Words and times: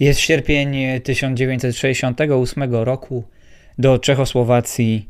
Jest 0.00 0.20
sierpień 0.20 0.76
1968 1.04 2.74
roku. 2.74 3.24
Do 3.78 3.98
Czechosłowacji 3.98 5.08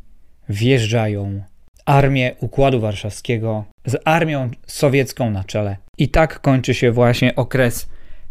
wjeżdżają 0.49 1.43
armię 1.85 2.35
Układu 2.41 2.81
Warszawskiego 2.81 3.65
z 3.85 3.97
armią 4.05 4.51
sowiecką 4.67 5.31
na 5.31 5.45
czele. 5.45 5.77
I 5.99 6.09
tak 6.09 6.41
kończy 6.41 6.75
się 6.75 6.93
właśnie 6.93 7.37
okres 7.37 7.89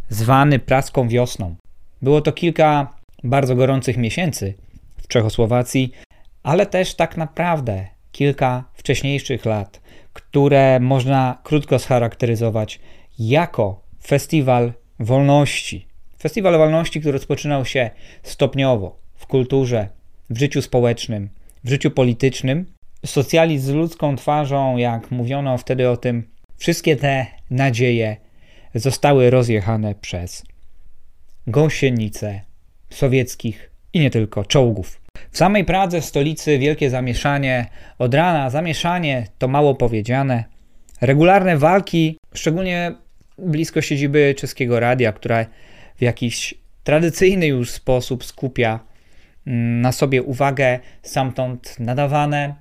zwany 0.09 0.59
praską 0.59 1.07
wiosną. 1.07 1.55
Było 2.01 2.21
to 2.21 2.31
kilka 2.31 2.93
bardzo 3.23 3.55
gorących 3.55 3.97
miesięcy 3.97 4.53
w 4.97 5.07
Czechosłowacji, 5.07 5.91
ale 6.43 6.65
też 6.65 6.95
tak 6.95 7.17
naprawdę 7.17 7.87
kilka 8.11 8.63
wcześniejszych 8.73 9.45
lat, 9.45 9.81
które 10.13 10.79
można 10.79 11.37
krótko 11.43 11.79
scharakteryzować 11.79 12.79
jako 13.19 13.81
festiwal 14.03 14.73
wolności. 14.99 15.94
Festiwal 16.25 16.57
wolności, 16.57 16.99
który 16.99 17.11
rozpoczynał 17.11 17.65
się 17.65 17.89
stopniowo 18.23 18.99
w 19.15 19.27
kulturze, 19.27 19.87
w 20.29 20.39
życiu 20.39 20.61
społecznym, 20.61 21.29
w 21.63 21.69
życiu 21.69 21.91
politycznym. 21.91 22.65
Socjalizm 23.05 23.67
z 23.67 23.69
ludzką 23.69 24.15
twarzą, 24.15 24.77
jak 24.77 25.11
mówiono 25.11 25.57
wtedy 25.57 25.89
o 25.89 25.97
tym, 25.97 26.23
wszystkie 26.57 26.95
te 26.95 27.25
nadzieje 27.49 28.17
zostały 28.75 29.29
rozjechane 29.29 29.95
przez 29.95 30.43
gąsienice 31.47 32.41
sowieckich 32.89 33.71
i 33.93 33.99
nie 33.99 34.09
tylko 34.09 34.45
czołgów. 34.45 35.01
W 35.31 35.37
samej 35.37 35.65
Pradze, 35.65 36.01
w 36.01 36.05
stolicy, 36.05 36.57
wielkie 36.59 36.89
zamieszanie 36.89 37.65
od 37.99 38.13
rana. 38.13 38.49
Zamieszanie 38.49 39.27
to 39.37 39.47
mało 39.47 39.75
powiedziane. 39.75 40.43
Regularne 41.01 41.57
walki, 41.57 42.17
szczególnie 42.33 42.95
blisko 43.37 43.81
siedziby 43.81 44.35
czeskiego 44.37 44.79
radia, 44.79 45.13
która 45.13 45.45
w 45.97 46.01
jakiś 46.01 46.53
tradycyjny 46.83 47.47
już 47.47 47.71
sposób 47.71 48.25
skupia 48.25 48.79
mm, 49.47 49.81
na 49.81 49.91
sobie 49.91 50.23
uwagę, 50.23 50.79
stamtąd 51.03 51.79
nadawane 51.79 52.55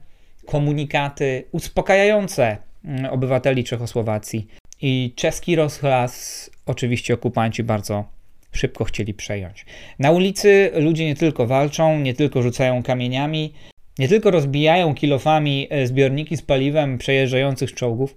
komunikaty 0.47 1.45
uspokajające 1.53 2.57
mm, 2.85 3.07
obywateli 3.07 3.65
Czechosłowacji. 3.65 4.47
I 4.83 5.13
czeski 5.17 5.57
rozhlas 5.57 6.51
oczywiście 6.67 7.15
okupanci 7.15 7.63
bardzo 7.63 8.05
szybko 8.53 8.85
chcieli 8.85 9.15
przejąć. 9.15 9.67
Na 9.99 10.11
ulicy 10.11 10.71
ludzie 10.75 11.07
nie 11.07 11.15
tylko 11.15 11.47
walczą, 11.47 12.01
nie 12.01 12.15
tylko 12.15 12.43
rzucają 12.43 12.83
kamieniami, 12.83 13.53
nie 13.99 14.09
tylko 14.09 14.31
rozbijają 14.31 14.95
kilofami 14.95 15.67
e, 15.71 15.87
zbiorniki 15.87 16.37
z 16.37 16.43
paliwem 16.43 16.99
przejeżdżających 16.99 17.75
czołgów, 17.75 18.17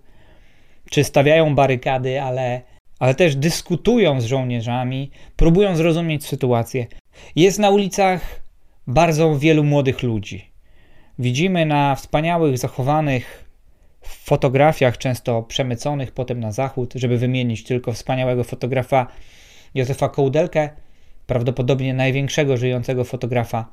czy 0.89 1.03
stawiają 1.03 1.55
barykady, 1.55 2.21
ale, 2.21 2.61
ale 2.99 3.15
też 3.15 3.35
dyskutują 3.35 4.21
z 4.21 4.25
żołnierzami, 4.25 5.11
próbują 5.35 5.75
zrozumieć 5.75 6.25
sytuację. 6.25 6.87
Jest 7.35 7.59
na 7.59 7.69
ulicach 7.69 8.41
bardzo 8.87 9.39
wielu 9.39 9.63
młodych 9.63 10.03
ludzi. 10.03 10.51
Widzimy 11.19 11.65
na 11.65 11.95
wspaniałych, 11.95 12.57
zachowanych 12.57 13.47
fotografiach, 14.01 14.97
często 14.97 15.43
przemyconych 15.43 16.11
potem 16.11 16.39
na 16.39 16.51
zachód, 16.51 16.93
żeby 16.95 17.17
wymienić 17.17 17.63
tylko 17.63 17.93
wspaniałego 17.93 18.43
fotografa 18.43 19.07
Józefa 19.75 20.09
Kołdelkę, 20.09 20.69
prawdopodobnie 21.27 21.93
największego 21.93 22.57
żyjącego 22.57 23.03
fotografa 23.03 23.71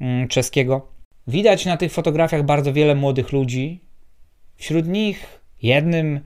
mm, 0.00 0.28
czeskiego. 0.28 0.88
Widać 1.26 1.66
na 1.66 1.76
tych 1.76 1.92
fotografiach 1.92 2.42
bardzo 2.42 2.72
wiele 2.72 2.94
młodych 2.94 3.32
ludzi. 3.32 3.80
Wśród 4.56 4.88
nich 4.88 5.40
jednym 5.62 6.20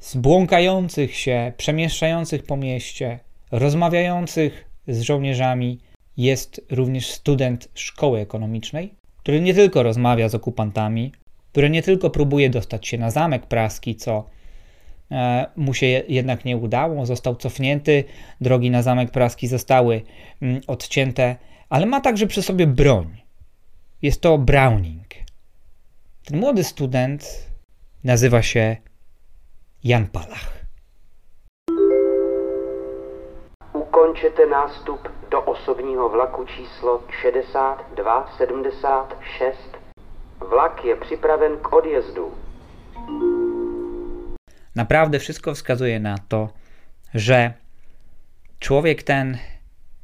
z 0.00 0.16
błąkających 0.16 1.16
się, 1.16 1.52
przemieszczających 1.56 2.42
po 2.42 2.56
mieście, 2.56 3.18
rozmawiających 3.50 4.64
z 4.88 5.00
żołnierzami 5.00 5.78
jest 6.16 6.60
również 6.70 7.10
student 7.10 7.68
szkoły 7.74 8.20
ekonomicznej, 8.20 8.94
który 9.18 9.40
nie 9.40 9.54
tylko 9.54 9.82
rozmawia 9.82 10.28
z 10.28 10.34
okupantami, 10.34 11.12
który 11.52 11.70
nie 11.70 11.82
tylko 11.82 12.10
próbuje 12.10 12.50
dostać 12.50 12.88
się 12.88 12.98
na 12.98 13.10
zamek 13.10 13.46
praski, 13.46 13.96
co 13.96 14.24
E, 15.10 15.46
mu 15.56 15.74
się 15.74 15.86
jednak 16.08 16.44
nie 16.44 16.56
udało, 16.56 17.06
został 17.06 17.36
cofnięty, 17.36 18.04
drogi 18.40 18.70
na 18.70 18.82
Zamek 18.82 19.10
Praski 19.10 19.46
zostały 19.46 20.02
mm, 20.42 20.60
odcięte, 20.66 21.36
ale 21.68 21.86
ma 21.86 22.00
także 22.00 22.26
przy 22.26 22.42
sobie 22.42 22.66
broń. 22.66 23.22
Jest 24.02 24.20
to 24.20 24.38
Browning. 24.38 25.06
Ten 26.24 26.40
młody 26.40 26.64
student 26.64 27.46
nazywa 28.04 28.42
się 28.42 28.76
Jan 29.84 30.06
Palach. 30.06 30.60
Ukončete 33.72 34.46
nástup 34.46 35.08
do 35.30 35.42
osobního 35.42 36.08
vlaku 36.08 36.44
číslo 36.44 37.02
6276. 37.22 39.58
Vlak 40.50 40.84
je 40.84 40.96
připraven 40.96 41.56
k 41.56 41.72
odjezdu. 41.72 42.32
Naprawdę 44.76 45.18
wszystko 45.18 45.54
wskazuje 45.54 46.00
na 46.00 46.18
to, 46.28 46.48
że 47.14 47.52
człowiek 48.58 49.02
ten 49.02 49.38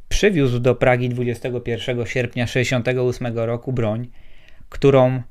przywiózł 0.09 0.59
do 0.59 0.75
Pragi 0.75 1.09
21 1.09 2.07
sierpnia 2.07 2.47
1968 2.47 3.39
roku 3.39 3.73
broń, 3.73 4.09
którą 4.69 5.23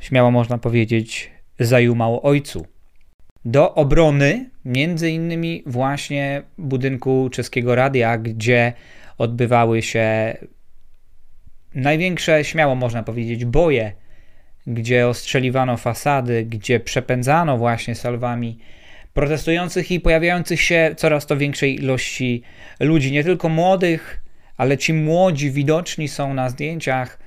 śmiało 0.00 0.30
można 0.30 0.58
powiedzieć 0.58 1.32
zajumał 1.58 2.26
ojcu. 2.26 2.77
Do 3.48 3.74
obrony 3.74 4.50
między 4.64 5.10
innymi 5.10 5.62
właśnie 5.66 6.42
budynku 6.58 7.28
czeskiego 7.32 7.74
radia, 7.74 8.18
gdzie 8.18 8.72
odbywały 9.18 9.82
się 9.82 10.36
największe, 11.74 12.44
śmiało 12.44 12.74
można 12.74 13.02
powiedzieć, 13.02 13.44
boje 13.44 13.92
gdzie 14.66 15.08
ostrzeliwano 15.08 15.76
fasady, 15.76 16.44
gdzie 16.44 16.80
przepędzano 16.80 17.58
właśnie 17.58 17.94
salwami 17.94 18.58
protestujących 19.14 19.90
i 19.90 20.00
pojawiających 20.00 20.60
się 20.60 20.94
coraz 20.96 21.26
to 21.26 21.36
większej 21.36 21.74
ilości 21.74 22.42
ludzi, 22.80 23.12
nie 23.12 23.24
tylko 23.24 23.48
młodych, 23.48 24.22
ale 24.56 24.78
ci 24.78 24.94
młodzi 24.94 25.50
widoczni 25.50 26.08
są 26.08 26.34
na 26.34 26.50
zdjęciach 26.50 27.18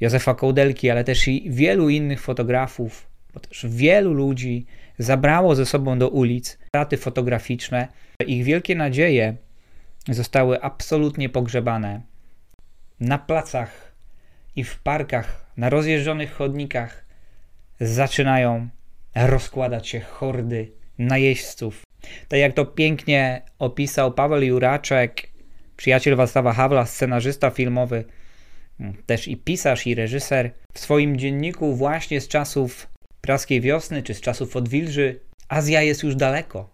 Józefa 0.00 0.34
Kołdelki, 0.34 0.90
ale 0.90 1.04
też 1.04 1.28
i 1.28 1.50
wielu 1.50 1.88
innych 1.88 2.20
fotografów, 2.20 3.08
bo 3.34 3.40
też 3.40 3.66
wielu 3.68 4.12
ludzi 4.12 4.66
zabrało 4.98 5.54
ze 5.54 5.66
sobą 5.66 5.98
do 5.98 6.08
ulic 6.08 6.58
raty 6.74 6.96
fotograficzne. 6.96 7.88
Ich 8.26 8.44
wielkie 8.44 8.74
nadzieje 8.74 9.36
zostały 10.08 10.62
absolutnie 10.62 11.28
pogrzebane 11.28 12.00
na 13.00 13.18
placach 13.18 13.92
i 14.56 14.64
w 14.64 14.78
parkach 14.78 15.46
na 15.56 15.70
rozjeżdżonych 15.70 16.32
chodnikach 16.32 17.04
zaczynają 17.80 18.68
rozkładać 19.14 19.88
się 19.88 20.00
hordy 20.00 20.72
najeźdźców. 20.98 21.82
Tak 22.28 22.40
jak 22.40 22.52
to 22.52 22.64
pięknie 22.66 23.42
opisał 23.58 24.12
Paweł 24.12 24.42
Juraczek, 24.42 25.28
przyjaciel 25.76 26.16
Wacława 26.16 26.52
Hawla, 26.52 26.86
scenarzysta 26.86 27.50
filmowy, 27.50 28.04
też 29.06 29.28
i 29.28 29.36
pisarz 29.36 29.86
i 29.86 29.94
reżyser, 29.94 30.50
w 30.72 30.78
swoim 30.78 31.16
dzienniku 31.16 31.74
właśnie 31.74 32.20
z 32.20 32.28
czasów 32.28 32.86
praskiej 33.24 33.60
wiosny 33.60 34.02
czy 34.02 34.14
z 34.14 34.20
czasów 34.20 34.56
odwilży, 34.56 35.20
Azja 35.48 35.82
jest 35.82 36.02
już 36.02 36.16
daleko. 36.16 36.70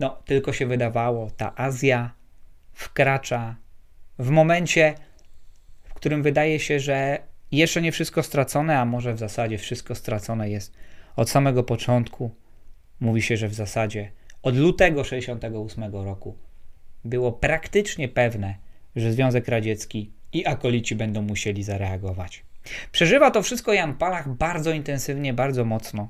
No, 0.00 0.22
tylko 0.24 0.52
się 0.52 0.66
wydawało, 0.66 1.30
ta 1.36 1.56
Azja 1.56 2.14
wkracza 2.72 3.56
w 4.18 4.30
momencie, 4.30 4.94
którym 5.94 6.22
wydaje 6.22 6.60
się, 6.60 6.80
że 6.80 7.18
jeszcze 7.52 7.82
nie 7.82 7.92
wszystko 7.92 8.22
stracone, 8.22 8.78
a 8.78 8.84
może 8.84 9.14
w 9.14 9.18
zasadzie 9.18 9.58
wszystko 9.58 9.94
stracone 9.94 10.50
jest 10.50 10.76
od 11.16 11.30
samego 11.30 11.62
początku. 11.62 12.30
Mówi 13.00 13.22
się, 13.22 13.36
że 13.36 13.48
w 13.48 13.54
zasadzie 13.54 14.12
od 14.42 14.56
lutego 14.56 15.04
68 15.04 15.92
roku 15.92 16.36
było 17.04 17.32
praktycznie 17.32 18.08
pewne, 18.08 18.54
że 18.96 19.12
Związek 19.12 19.48
Radziecki 19.48 20.12
i 20.32 20.46
akolici 20.46 20.96
będą 20.96 21.22
musieli 21.22 21.62
zareagować. 21.62 22.44
Przeżywa 22.92 23.30
to 23.30 23.42
wszystko 23.42 23.72
Jan 23.72 23.94
Palach 23.94 24.28
bardzo 24.28 24.72
intensywnie, 24.72 25.32
bardzo 25.32 25.64
mocno, 25.64 26.08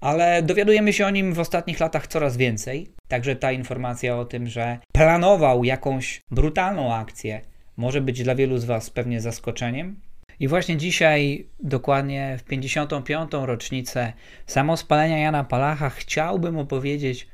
ale 0.00 0.42
dowiadujemy 0.42 0.92
się 0.92 1.06
o 1.06 1.10
nim 1.10 1.32
w 1.32 1.40
ostatnich 1.40 1.80
latach 1.80 2.06
coraz 2.06 2.36
więcej. 2.36 2.90
Także 3.08 3.36
ta 3.36 3.52
informacja 3.52 4.16
o 4.16 4.24
tym, 4.24 4.46
że 4.46 4.78
planował 4.92 5.64
jakąś 5.64 6.20
brutalną 6.30 6.94
akcję, 6.94 7.40
może 7.76 8.00
być 8.00 8.22
dla 8.22 8.34
wielu 8.34 8.58
z 8.58 8.64
Was 8.64 8.90
pewnie 8.90 9.20
zaskoczeniem. 9.20 10.00
I 10.40 10.48
właśnie 10.48 10.76
dzisiaj, 10.76 11.46
dokładnie 11.60 12.36
w 12.38 12.44
55. 12.44 13.30
rocznicę 13.32 14.12
samospalenia 14.46 15.18
Jana 15.18 15.44
Palacha, 15.44 15.90
chciałbym 15.90 16.58
opowiedzieć 16.58 17.28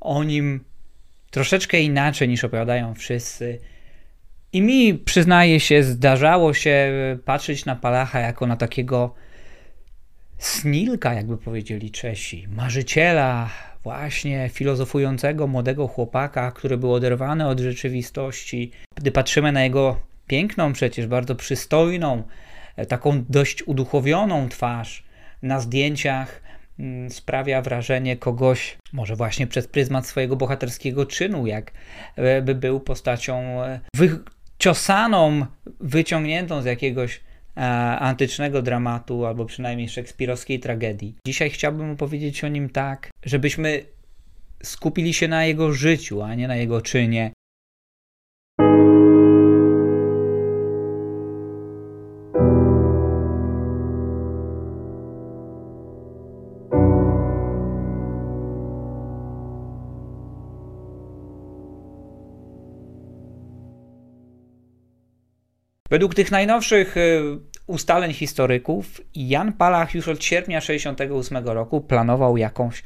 o 0.00 0.24
nim 0.24 0.64
troszeczkę 1.30 1.80
inaczej 1.80 2.28
niż 2.28 2.44
opowiadają 2.44 2.94
wszyscy. 2.94 3.58
I 4.52 4.62
mi, 4.62 4.94
przyznaję 4.94 5.60
się, 5.60 5.82
zdarzało 5.82 6.54
się 6.54 6.92
patrzeć 7.24 7.64
na 7.64 7.76
Palacha 7.76 8.20
jako 8.20 8.46
na 8.46 8.56
takiego 8.56 9.14
snilka, 10.38 11.14
jakby 11.14 11.38
powiedzieli 11.38 11.90
Czesi, 11.90 12.48
marzyciela, 12.48 13.50
właśnie 13.82 14.50
filozofującego 14.52 15.46
młodego 15.46 15.88
chłopaka, 15.88 16.52
który 16.52 16.76
był 16.76 16.92
oderwany 16.92 17.48
od 17.48 17.60
rzeczywistości. 17.60 18.70
Gdy 18.94 19.12
patrzymy 19.12 19.52
na 19.52 19.64
jego 19.64 20.00
piękną, 20.26 20.72
przecież 20.72 21.06
bardzo 21.06 21.34
przystojną, 21.34 22.22
e, 22.76 22.86
taką 22.86 23.24
dość 23.28 23.62
uduchowioną 23.62 24.48
twarz 24.48 25.04
na 25.42 25.60
zdjęciach, 25.60 26.42
mm, 26.78 27.10
sprawia 27.10 27.62
wrażenie 27.62 28.16
kogoś, 28.16 28.78
może 28.92 29.16
właśnie 29.16 29.46
przez 29.46 29.66
pryzmat 29.66 30.06
swojego 30.06 30.36
bohaterskiego 30.36 31.06
czynu, 31.06 31.46
jak 31.46 31.72
e, 32.16 32.42
by 32.42 32.54
był 32.54 32.80
postacią 32.80 33.64
e, 33.64 33.80
wyciosaną, 34.58 35.46
wyciągniętą 35.80 36.62
z 36.62 36.64
jakiegoś 36.64 37.20
antycznego 37.98 38.62
dramatu, 38.62 39.26
albo 39.26 39.44
przynajmniej 39.44 39.88
szekspirowskiej 39.88 40.60
tragedii. 40.60 41.14
Dzisiaj 41.26 41.50
chciałbym 41.50 41.90
opowiedzieć 41.90 42.44
o 42.44 42.48
nim 42.48 42.70
tak, 42.70 43.10
żebyśmy 43.24 43.82
skupili 44.62 45.14
się 45.14 45.28
na 45.28 45.44
jego 45.44 45.72
życiu, 45.72 46.22
a 46.22 46.34
nie 46.34 46.48
na 46.48 46.56
jego 46.56 46.82
czynie. 46.82 47.30
Według 65.90 66.14
tych 66.14 66.30
najnowszych 66.30 66.96
y, 66.96 67.22
ustaleń 67.66 68.12
historyków, 68.12 69.00
Jan 69.14 69.52
Palach 69.52 69.94
już 69.94 70.08
od 70.08 70.24
sierpnia 70.24 70.60
1968 70.60 71.48
roku 71.56 71.80
planował 71.80 72.36
jakąś 72.36 72.82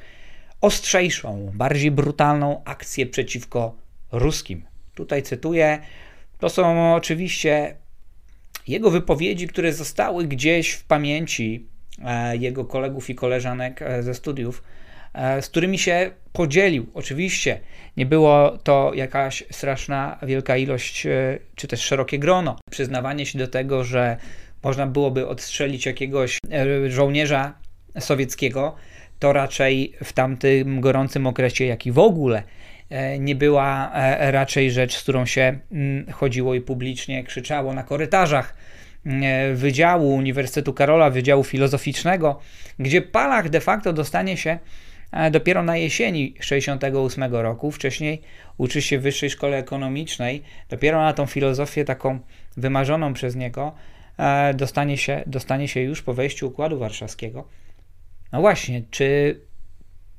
ostrzejszą, 0.60 1.50
bardziej 1.54 1.90
brutalną 1.90 2.62
akcję 2.64 3.06
przeciwko 3.06 3.76
ruskim. 4.12 4.64
Tutaj 4.94 5.22
cytuję, 5.22 5.78
to 6.38 6.48
są 6.48 6.94
oczywiście 6.94 7.76
jego 8.68 8.90
wypowiedzi, 8.90 9.48
które 9.48 9.72
zostały 9.72 10.24
gdzieś 10.24 10.72
w 10.72 10.84
pamięci 10.84 11.66
e, 12.04 12.36
jego 12.36 12.64
kolegów 12.64 13.10
i 13.10 13.14
koleżanek 13.14 13.82
e, 13.82 14.02
ze 14.02 14.14
studiów, 14.14 14.62
z 15.40 15.48
którymi 15.48 15.78
się 15.78 16.10
podzielił. 16.32 16.86
Oczywiście 16.94 17.60
nie 17.96 18.06
było 18.06 18.58
to 18.58 18.92
jakaś 18.94 19.44
straszna 19.50 20.18
wielka 20.22 20.56
ilość, 20.56 21.06
czy 21.54 21.68
też 21.68 21.80
szerokie 21.80 22.18
grono. 22.18 22.56
Przyznawanie 22.70 23.26
się 23.26 23.38
do 23.38 23.48
tego, 23.48 23.84
że 23.84 24.16
można 24.62 24.86
byłoby 24.86 25.28
odstrzelić 25.28 25.86
jakiegoś 25.86 26.38
żołnierza 26.88 27.54
sowieckiego, 28.00 28.76
to 29.22 29.32
raczej 29.32 29.92
w 30.04 30.12
tamtym 30.12 30.80
gorącym 30.80 31.26
okresie, 31.26 31.64
jak 31.64 31.86
i 31.86 31.92
w 31.92 31.98
ogóle 31.98 32.42
e, 32.90 33.18
nie 33.18 33.34
była 33.34 33.92
e, 33.94 34.30
raczej 34.32 34.70
rzecz, 34.70 34.96
z 34.96 35.02
którą 35.02 35.26
się 35.26 35.58
mm, 35.72 36.12
chodziło 36.12 36.54
i 36.54 36.60
publicznie 36.60 37.24
krzyczało 37.24 37.74
na 37.74 37.82
korytarzach 37.82 38.54
e, 39.06 39.54
Wydziału 39.54 40.14
Uniwersytetu 40.14 40.72
Karola, 40.72 41.10
Wydziału 41.10 41.44
Filozoficznego, 41.44 42.40
gdzie 42.78 43.02
Palach 43.02 43.48
de 43.48 43.60
facto 43.60 43.92
dostanie 43.92 44.36
się 44.36 44.58
dopiero 45.30 45.62
na 45.62 45.76
jesieni 45.76 46.34
68 46.40 47.34
roku. 47.34 47.70
Wcześniej 47.70 48.22
uczy 48.58 48.82
się 48.82 48.98
w 48.98 49.02
Wyższej 49.02 49.30
Szkole 49.30 49.56
Ekonomicznej. 49.58 50.42
Dopiero 50.68 51.02
na 51.02 51.12
tą 51.12 51.26
filozofię 51.26 51.84
taką 51.84 52.18
wymarzoną 52.56 53.14
przez 53.14 53.36
niego 53.36 53.72
dostanie 54.54 54.98
się, 54.98 55.22
dostanie 55.26 55.68
się 55.68 55.80
już 55.80 56.02
po 56.02 56.14
wejściu 56.14 56.48
Układu 56.48 56.78
Warszawskiego. 56.78 57.48
No 58.32 58.40
właśnie, 58.40 58.82
czy 58.90 59.40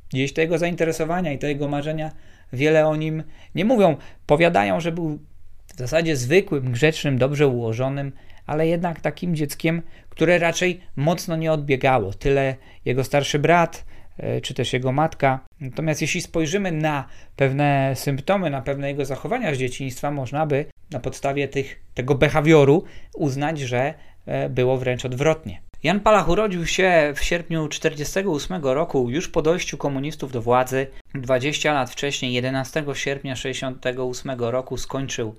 gdzieś 0.09 0.33
tego 0.33 0.57
zainteresowania 0.57 1.33
i 1.33 1.37
tego 1.37 1.67
marzenia 1.67 2.11
wiele 2.53 2.87
o 2.87 2.95
nim 2.95 3.23
nie 3.55 3.65
mówią. 3.65 3.97
Powiadają, 4.25 4.79
że 4.79 4.91
był 4.91 5.19
w 5.67 5.77
zasadzie 5.77 6.15
zwykłym, 6.15 6.71
grzecznym, 6.71 7.17
dobrze 7.17 7.47
ułożonym, 7.47 8.11
ale 8.45 8.67
jednak 8.67 9.01
takim 9.01 9.35
dzieckiem, 9.35 9.81
które 10.09 10.39
raczej 10.39 10.81
mocno 10.95 11.35
nie 11.35 11.51
odbiegało. 11.51 12.13
Tyle 12.13 12.55
jego 12.85 13.03
starszy 13.03 13.39
brat, 13.39 13.85
e, 13.87 13.92
czy 14.41 14.53
też 14.53 14.73
jego 14.73 14.91
matka. 14.91 15.39
Natomiast 15.61 16.01
jeśli 16.01 16.21
spojrzymy 16.21 16.71
na 16.71 17.07
pewne 17.35 17.91
symptomy, 17.95 18.49
na 18.49 18.61
pewne 18.61 18.87
jego 18.87 19.05
zachowania 19.05 19.55
z 19.55 19.57
dzieciństwa, 19.57 20.11
można 20.11 20.45
by 20.45 20.65
na 20.91 20.99
podstawie 20.99 21.47
tych, 21.47 21.81
tego 21.93 22.15
behawioru 22.15 22.83
uznać, 23.15 23.59
że 23.59 23.93
e, 24.25 24.49
było 24.49 24.77
wręcz 24.77 25.05
odwrotnie. 25.05 25.61
Jan 25.83 25.99
Palach 25.99 26.29
urodził 26.29 26.65
się 26.65 27.13
w 27.15 27.23
sierpniu 27.23 27.67
1948 27.67 28.63
roku, 28.63 29.09
już 29.09 29.27
po 29.27 29.41
dojściu 29.41 29.77
komunistów 29.77 30.31
do 30.31 30.41
władzy. 30.41 30.87
20 31.15 31.73
lat 31.73 31.89
wcześniej, 31.89 32.33
11 32.33 32.85
sierpnia 32.93 33.35
1968 33.35 34.39
roku, 34.39 34.77
skończył 34.77 35.35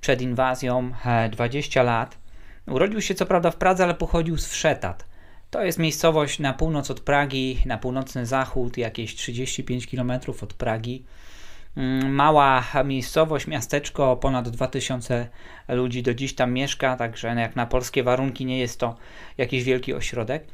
przed 0.00 0.22
inwazją 0.22 0.92
20 1.30 1.80
e, 1.80 1.84
lat. 1.84 2.18
Urodził 2.66 3.00
się 3.00 3.14
co 3.14 3.26
prawda 3.26 3.50
w 3.50 3.56
Pradze, 3.56 3.84
ale 3.84 3.94
pochodził 3.94 4.38
z 4.38 4.48
Wszetat. 4.48 5.11
To 5.52 5.62
jest 5.62 5.78
miejscowość 5.78 6.38
na 6.38 6.52
północ 6.52 6.90
od 6.90 7.00
Pragi, 7.00 7.58
na 7.66 7.78
północny 7.78 8.26
zachód, 8.26 8.78
jakieś 8.78 9.14
35 9.14 9.86
km 9.86 10.12
od 10.42 10.54
Pragi. 10.54 11.04
Mm, 11.76 12.14
mała 12.14 12.64
miejscowość, 12.84 13.46
miasteczko, 13.46 14.16
ponad 14.16 14.48
2000 14.48 15.28
ludzi 15.68 16.02
do 16.02 16.14
dziś 16.14 16.34
tam 16.34 16.52
mieszka, 16.52 16.96
także 16.96 17.28
jak 17.28 17.56
na 17.56 17.66
polskie 17.66 18.02
warunki 18.02 18.46
nie 18.46 18.58
jest 18.58 18.80
to 18.80 18.96
jakiś 19.38 19.64
wielki 19.64 19.94
ośrodek. 19.94 20.46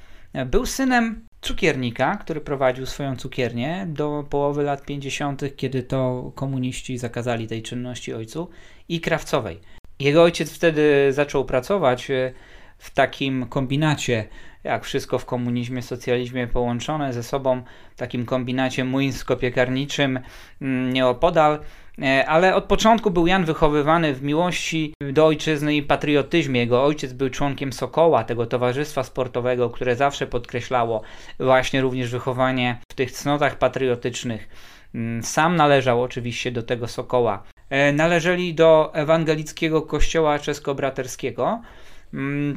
Był 0.46 0.66
synem 0.66 1.26
cukiernika, 1.40 2.16
który 2.16 2.40
prowadził 2.40 2.86
swoją 2.86 3.16
cukiernię 3.16 3.86
do 3.88 4.24
połowy 4.30 4.62
lat 4.62 4.84
50., 4.84 5.42
kiedy 5.56 5.82
to 5.82 6.32
komuniści 6.34 6.98
zakazali 6.98 7.46
tej 7.46 7.62
czynności 7.62 8.14
ojcu, 8.14 8.50
i 8.88 9.00
krawcowej. 9.00 9.60
Jego 10.00 10.22
ojciec 10.22 10.52
wtedy 10.52 11.12
zaczął 11.12 11.44
pracować 11.44 12.10
e, 12.10 12.32
w 12.78 12.90
takim 12.90 13.46
kombinacie 13.46 14.28
jak 14.64 14.84
wszystko 14.84 15.18
w 15.18 15.24
komunizmie, 15.24 15.82
socjalizmie 15.82 16.46
połączone 16.46 17.12
ze 17.12 17.22
sobą, 17.22 17.62
w 17.90 17.96
takim 17.96 18.26
kombinacie 18.26 18.84
młyńsko-piekarniczym 18.84 20.20
mm, 20.62 20.92
nieopodal. 20.92 21.58
E, 22.02 22.26
ale 22.26 22.54
od 22.54 22.64
początku 22.64 23.10
był 23.10 23.26
Jan 23.26 23.44
wychowywany 23.44 24.14
w 24.14 24.22
miłości 24.22 24.94
do 25.12 25.26
ojczyzny 25.26 25.76
i 25.76 25.82
patriotyzmie. 25.82 26.60
Jego 26.60 26.84
ojciec 26.84 27.12
był 27.12 27.30
członkiem 27.30 27.72
Sokoła, 27.72 28.24
tego 28.24 28.46
towarzystwa 28.46 29.02
sportowego, 29.02 29.70
które 29.70 29.96
zawsze 29.96 30.26
podkreślało 30.26 31.02
właśnie 31.40 31.80
również 31.80 32.10
wychowanie 32.10 32.78
w 32.92 32.94
tych 32.94 33.12
cnotach 33.12 33.58
patriotycznych. 33.58 34.48
Mm, 34.94 35.22
sam 35.22 35.56
należał 35.56 36.02
oczywiście 36.02 36.52
do 36.52 36.62
tego 36.62 36.88
Sokoła. 36.88 37.42
E, 37.70 37.92
należeli 37.92 38.54
do 38.54 38.90
ewangelickiego 38.94 39.82
kościoła 39.82 40.38
czesko-braterskiego, 40.38 41.60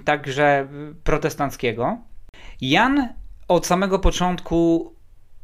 także 0.06 0.68
protestanckiego. 1.04 1.98
Jan 2.62 3.14
od 3.48 3.66
samego 3.68 4.00
początku 4.00 4.94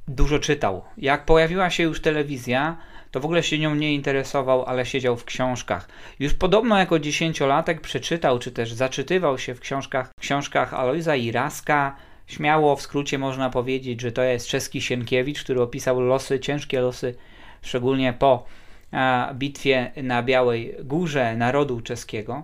dużo 0.08 0.40
czytał. 0.40 0.84
Jak 0.98 1.26
pojawiła 1.26 1.70
się 1.70 1.84
już 1.84 2.02
telewizja, 2.02 2.78
to 3.12 3.20
w 3.20 3.26
ogóle 3.26 3.44
się 3.44 3.60
nią 3.60 3.76
nie 3.76 3.94
interesował, 3.94 4.66
ale 4.66 4.86
siedział 4.86 5.18
w 5.18 5.26
książkach. 5.26 5.90
Już 6.20 6.34
podobno 6.34 6.78
jako 6.78 7.00
dziesięciolatek 7.00 7.82
przeczytał, 7.82 8.40
czy 8.40 8.52
też 8.52 8.74
zaczytywał 8.74 9.38
się 9.38 9.56
w 9.56 9.60
książkach, 9.60 10.12
książkach 10.20 10.74
Alojza 10.74 11.16
Iraska. 11.16 11.96
Śmiało 12.28 12.76
w 12.76 12.82
skrócie 12.82 13.18
można 13.18 13.50
powiedzieć, 13.50 14.02
że 14.02 14.12
to 14.12 14.24
jest 14.24 14.48
czeski 14.48 14.82
Sienkiewicz, 14.82 15.44
który 15.44 15.62
opisał 15.62 16.02
losy, 16.02 16.40
ciężkie 16.40 16.82
losy, 16.82 17.16
szczególnie 17.62 18.14
po 18.14 18.46
bitwie 19.34 19.92
na 20.04 20.24
Białej 20.24 20.76
Górze 20.84 21.36
narodu 21.36 21.82
czeskiego. 21.82 22.44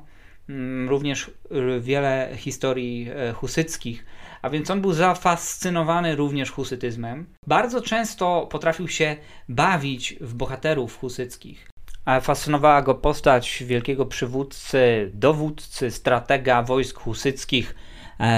Mm, 0.50 0.90
również 0.90 1.32
y, 1.52 1.82
wiele 1.82 2.32
historii 2.36 3.10
e, 3.10 3.34
husyckich, 3.34 4.06
a 4.42 4.50
więc 4.50 4.72
on 4.72 4.82
był 4.82 4.94
zafascynowany 4.94 6.16
również 6.16 6.52
husytyzmem. 6.52 7.26
Bardzo 7.48 7.82
często 7.82 8.48
potrafił 8.52 8.88
się 8.88 9.16
bawić 9.50 10.16
w 10.22 10.34
bohaterów 10.34 11.00
husyckich. 11.00 11.70
Fascynowała 12.22 12.82
go 12.82 12.96
postać 12.96 13.64
wielkiego 13.68 14.06
przywódcy, 14.06 15.12
dowódcy, 15.14 15.92
stratega 15.92 16.64
wojsk 16.64 17.00
husyckich 17.00 17.76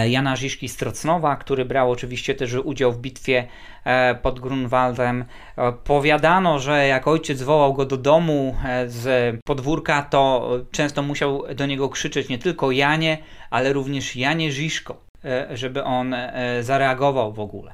Jana 0.07 0.35
Żiszki 0.35 0.69
Strocnowa, 0.69 1.35
który 1.35 1.65
brał 1.65 1.91
oczywiście 1.91 2.35
też 2.35 2.53
udział 2.53 2.91
w 2.91 2.97
bitwie 2.97 3.47
e, 3.83 4.15
pod 4.15 4.39
Grunwaldem. 4.39 5.25
E, 5.57 5.71
powiadano, 5.71 6.59
że 6.59 6.87
jak 6.87 7.07
ojciec 7.07 7.41
wołał 7.41 7.73
go 7.73 7.85
do 7.85 7.97
domu 7.97 8.55
z 8.87 9.35
podwórka, 9.45 10.01
to 10.01 10.49
często 10.71 11.01
musiał 11.01 11.43
do 11.55 11.65
niego 11.65 11.89
krzyczeć 11.89 12.29
nie 12.29 12.37
tylko 12.37 12.71
Janie, 12.71 13.17
ale 13.49 13.73
również 13.73 14.15
Janie 14.15 14.51
Żiszko, 14.51 15.01
żeby 15.53 15.83
on 15.83 16.15
zareagował 16.61 17.33
w 17.33 17.39
ogóle. 17.39 17.73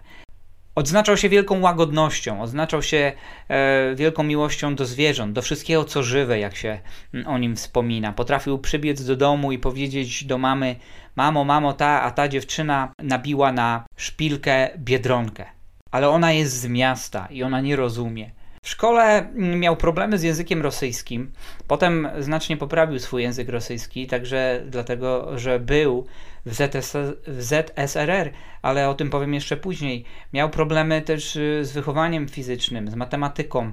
Odznaczał 0.75 1.17
się 1.17 1.29
wielką 1.29 1.61
łagodnością, 1.61 2.41
odznaczał 2.41 2.83
się 2.83 3.11
e, 3.49 3.95
wielką 3.95 4.23
miłością 4.23 4.75
do 4.75 4.85
zwierząt, 4.85 5.33
do 5.33 5.41
wszystkiego 5.41 5.85
co 5.85 6.03
żywe, 6.03 6.39
jak 6.39 6.55
się 6.55 6.79
o 7.25 7.37
nim 7.37 7.55
wspomina. 7.55 8.13
Potrafił 8.13 8.59
przybiec 8.59 9.05
do 9.05 9.15
domu 9.15 9.51
i 9.51 9.59
powiedzieć 9.59 10.23
do 10.25 10.37
mamy: 10.37 10.75
Mamo, 11.15 11.43
mamo, 11.43 11.73
ta, 11.73 12.01
a 12.01 12.11
ta 12.11 12.27
dziewczyna 12.27 12.93
nabiła 12.99 13.51
na 13.51 13.85
szpilkę 13.97 14.69
biedronkę. 14.77 15.45
ale 15.91 16.09
ona 16.09 16.31
jest 16.31 16.53
z 16.53 16.67
miasta 16.67 17.27
i 17.31 17.43
ona 17.43 17.61
nie 17.61 17.75
rozumie. 17.75 18.31
W 18.63 18.69
szkole 18.69 19.29
miał 19.35 19.77
problemy 19.77 20.17
z 20.17 20.23
językiem 20.23 20.61
rosyjskim. 20.61 21.31
Potem 21.67 22.09
znacznie 22.19 22.57
poprawił 22.57 22.99
swój 22.99 23.23
język 23.23 23.49
rosyjski, 23.49 24.07
także 24.07 24.63
dlatego, 24.65 25.39
że 25.39 25.59
był 25.59 26.05
w, 26.45 26.53
ZS, 26.53 26.97
w 27.27 27.41
ZSRR, 27.41 28.31
ale 28.61 28.89
o 28.89 28.93
tym 28.93 29.09
powiem 29.09 29.33
jeszcze 29.33 29.57
później. 29.57 30.05
Miał 30.33 30.49
problemy 30.49 31.01
też 31.01 31.35
y, 31.35 31.65
z 31.65 31.71
wychowaniem 31.71 32.27
fizycznym, 32.27 32.91
z 32.91 32.95
matematyką. 32.95 33.71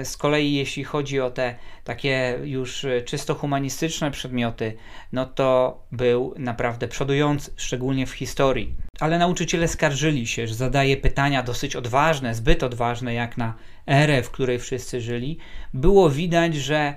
Y, 0.00 0.04
z 0.04 0.16
kolei 0.16 0.54
jeśli 0.54 0.84
chodzi 0.84 1.20
o 1.20 1.30
te 1.30 1.54
takie 1.84 2.38
już 2.44 2.84
y, 2.84 3.02
czysto 3.06 3.34
humanistyczne 3.34 4.10
przedmioty, 4.10 4.76
no 5.12 5.26
to 5.26 5.80
był 5.92 6.34
naprawdę 6.38 6.88
przodujący, 6.88 7.50
szczególnie 7.56 8.06
w 8.06 8.12
historii. 8.12 8.74
Ale 9.00 9.18
nauczyciele 9.18 9.68
skarżyli 9.68 10.26
się, 10.26 10.46
że 10.46 10.54
zadaje 10.54 10.96
pytania 10.96 11.42
dosyć 11.42 11.76
odważne, 11.76 12.34
zbyt 12.34 12.62
odważne 12.62 13.14
jak 13.14 13.36
na 13.38 13.54
erę, 13.86 14.22
w 14.22 14.30
której 14.30 14.58
wszyscy 14.58 15.00
żyli. 15.00 15.38
Było 15.74 16.10
widać, 16.10 16.54
że 16.54 16.94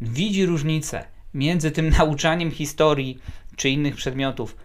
widzi 0.00 0.46
różnicę 0.46 1.04
między 1.34 1.70
tym 1.70 1.90
nauczaniem 1.98 2.50
historii 2.50 3.18
czy 3.56 3.68
innych 3.68 3.96
przedmiotów, 3.96 4.56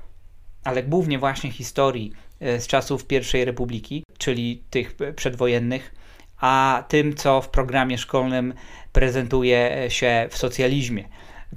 ale 0.63 0.83
głównie 0.83 1.19
właśnie 1.19 1.51
historii 1.51 2.11
e, 2.39 2.59
z 2.59 2.67
czasów 2.67 3.05
I 3.11 3.45
Republiki, 3.45 4.03
czyli 4.17 4.63
tych 4.69 4.95
przedwojennych, 5.15 5.95
a 6.37 6.83
tym, 6.87 7.15
co 7.15 7.41
w 7.41 7.49
programie 7.49 7.97
szkolnym 7.97 8.53
prezentuje 8.91 9.85
się 9.89 10.27
w 10.29 10.37
socjalizmie. 10.37 11.03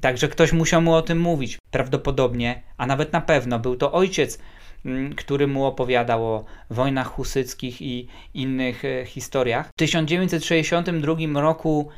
Także 0.01 0.29
ktoś 0.29 0.53
musiał 0.53 0.83
mu 0.83 0.95
o 0.95 1.03
tym 1.03 1.21
mówić. 1.21 1.59
Prawdopodobnie, 1.71 2.63
a 2.77 2.87
nawet 2.87 3.13
na 3.13 3.21
pewno 3.21 3.59
był 3.59 3.77
to 3.77 3.93
ojciec, 3.93 4.39
mm, 4.85 5.15
który 5.15 5.47
mu 5.47 5.65
opowiadał 5.65 6.25
o 6.27 6.45
wojnach 6.71 7.07
husyckich 7.07 7.83
i 7.83 8.09
innych 8.35 8.85
e, 8.85 9.07
historiach. 9.07 9.69
W 9.69 9.79
1962 9.79 11.41
roku 11.41 11.89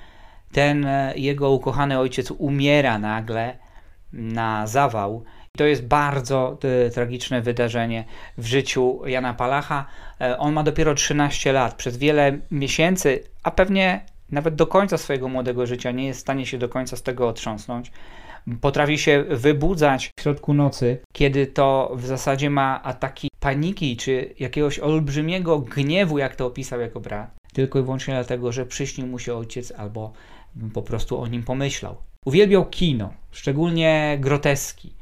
ten 0.52 0.84
e, 0.86 1.12
jego 1.16 1.50
ukochany 1.50 1.98
ojciec 1.98 2.30
umiera 2.30 2.98
nagle 2.98 3.65
na 4.12 4.66
zawał. 4.66 5.24
To 5.56 5.64
jest 5.64 5.86
bardzo 5.86 6.58
y, 6.86 6.90
tragiczne 6.90 7.42
wydarzenie 7.42 8.04
w 8.38 8.46
życiu 8.46 9.00
Jana 9.06 9.34
Palacha. 9.34 9.86
E, 10.20 10.38
on 10.38 10.52
ma 10.52 10.62
dopiero 10.62 10.94
13 10.94 11.52
lat. 11.52 11.74
Przez 11.74 11.96
wiele 11.96 12.38
miesięcy, 12.50 13.22
a 13.42 13.50
pewnie 13.50 14.00
nawet 14.30 14.54
do 14.54 14.66
końca 14.66 14.98
swojego 14.98 15.28
młodego 15.28 15.66
życia 15.66 15.90
nie 15.90 16.06
jest 16.06 16.18
w 16.18 16.22
stanie 16.22 16.46
się 16.46 16.58
do 16.58 16.68
końca 16.68 16.96
z 16.96 17.02
tego 17.02 17.28
otrząsnąć. 17.28 17.92
Potrafi 18.60 18.98
się 18.98 19.24
wybudzać 19.30 20.10
w 20.18 20.22
środku 20.22 20.54
nocy, 20.54 20.98
kiedy 21.12 21.46
to 21.46 21.92
w 21.96 22.06
zasadzie 22.06 22.50
ma 22.50 22.82
ataki 22.82 23.28
paniki 23.40 23.96
czy 23.96 24.34
jakiegoś 24.38 24.78
olbrzymiego 24.78 25.58
gniewu, 25.58 26.18
jak 26.18 26.36
to 26.36 26.46
opisał 26.46 26.80
jako 26.80 27.00
brat, 27.00 27.30
tylko 27.52 27.78
i 27.78 27.82
wyłącznie 27.82 28.14
dlatego, 28.14 28.52
że 28.52 28.66
przyśnił 28.66 29.06
mu 29.06 29.18
się 29.18 29.34
ojciec 29.34 29.72
albo 29.76 30.12
po 30.74 30.82
prostu 30.82 31.20
o 31.20 31.26
nim 31.26 31.42
pomyślał. 31.42 31.96
Uwielbiał 32.26 32.66
kino, 32.66 33.12
szczególnie 33.30 34.18
groteski, 34.20 34.94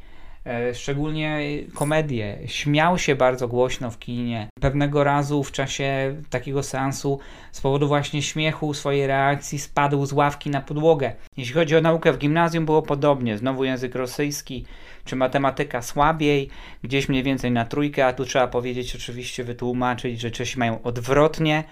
szczególnie 0.74 1.40
komedie. 1.74 2.38
Śmiał 2.46 2.98
się 2.98 3.16
bardzo 3.16 3.48
głośno 3.48 3.90
w 3.90 3.98
kinie. 3.98 4.48
Pewnego 4.60 5.04
razu 5.04 5.44
w 5.44 5.52
czasie 5.52 6.16
takiego 6.30 6.62
seansu 6.62 7.18
z 7.52 7.60
powodu 7.60 7.88
właśnie 7.88 8.22
śmiechu, 8.22 8.74
swojej 8.74 9.06
reakcji 9.06 9.58
spadł 9.58 10.06
z 10.06 10.12
ławki 10.12 10.50
na 10.50 10.60
podłogę. 10.60 11.12
Jeśli 11.36 11.54
chodzi 11.54 11.76
o 11.76 11.80
naukę 11.80 12.12
w 12.12 12.18
gimnazjum 12.18 12.64
było 12.64 12.82
podobnie. 12.82 13.38
Znowu 13.38 13.64
język 13.64 13.94
rosyjski 13.94 14.64
czy 15.04 15.16
matematyka 15.16 15.82
słabiej, 15.82 16.48
gdzieś 16.82 17.08
mniej 17.08 17.22
więcej 17.22 17.50
na 17.50 17.64
trójkę, 17.64 18.06
a 18.06 18.12
tu 18.12 18.24
trzeba 18.24 18.46
powiedzieć 18.46 18.96
oczywiście 18.96 19.44
wytłumaczyć, 19.44 20.20
że 20.20 20.30
Czesi 20.30 20.58
mają 20.58 20.82
odwrotnie, 20.82 21.64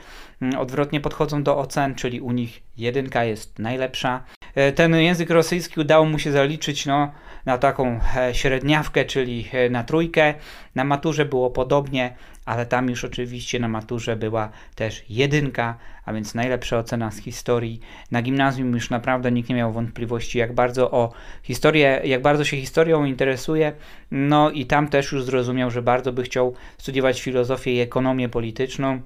mm, 0.43 0.59
odwrotnie 0.59 1.00
podchodzą 1.00 1.43
do 1.43 1.59
ocen, 1.59 1.95
czyli 1.95 2.21
u 2.21 2.33
nich 2.33 2.62
jedynka 2.79 3.25
jest 3.25 3.59
najlepsza. 3.59 4.25
E, 4.55 4.73
ten 4.73 4.95
język 4.95 5.31
rosyjski 5.31 5.81
udało 5.81 6.05
mu 6.05 6.19
się 6.19 6.33
zaliczyć 6.33 6.87
no, 6.87 7.12
na 7.47 7.59
taką 7.59 8.01
e, 8.17 8.35
średniawkę, 8.35 9.05
czyli 9.05 9.49
e, 9.53 9.71
na 9.71 9.85
trójkę. 9.85 10.35
Na 10.75 10.85
maturze 10.85 11.25
było 11.25 11.51
podobnie, 11.51 12.15
ale 12.45 12.67
tam 12.67 12.89
już 12.89 13.05
oczywiście 13.05 13.59
na 13.59 13.69
maturze 13.69 14.17
była 14.17 14.49
też 14.75 15.05
jedynka, 15.09 15.79
a 16.05 16.13
więc 16.13 16.35
najlepsza 16.35 16.79
ocena 16.79 17.11
z 17.11 17.19
historii. 17.19 17.81
Na 18.11 18.23
gimnazjum 18.23 18.75
już 18.75 18.91
naprawdę 18.91 19.33
nikt 19.33 19.49
nie 19.49 19.55
miał 19.55 19.73
wątpliwości, 19.73 20.39
jak 20.39 20.53
bardzo 20.53 20.91
o 20.91 21.13
historię, 21.43 22.01
jak 22.05 22.23
bardzo 22.23 22.45
się 22.45 22.57
historią 22.57 23.05
interesuje. 23.05 23.73
No 24.11 24.51
i 24.51 24.67
tam 24.67 24.89
też 24.89 25.13
już 25.13 25.25
zrozumiał, 25.25 25.71
że 25.71 25.83
bardzo 25.83 26.13
by 26.13 26.23
chciał 26.23 26.55
studiować 26.79 27.23
filozofię 27.23 27.73
i 27.73 27.81
ekonomię 27.81 28.29
polityczną. 28.29 29.01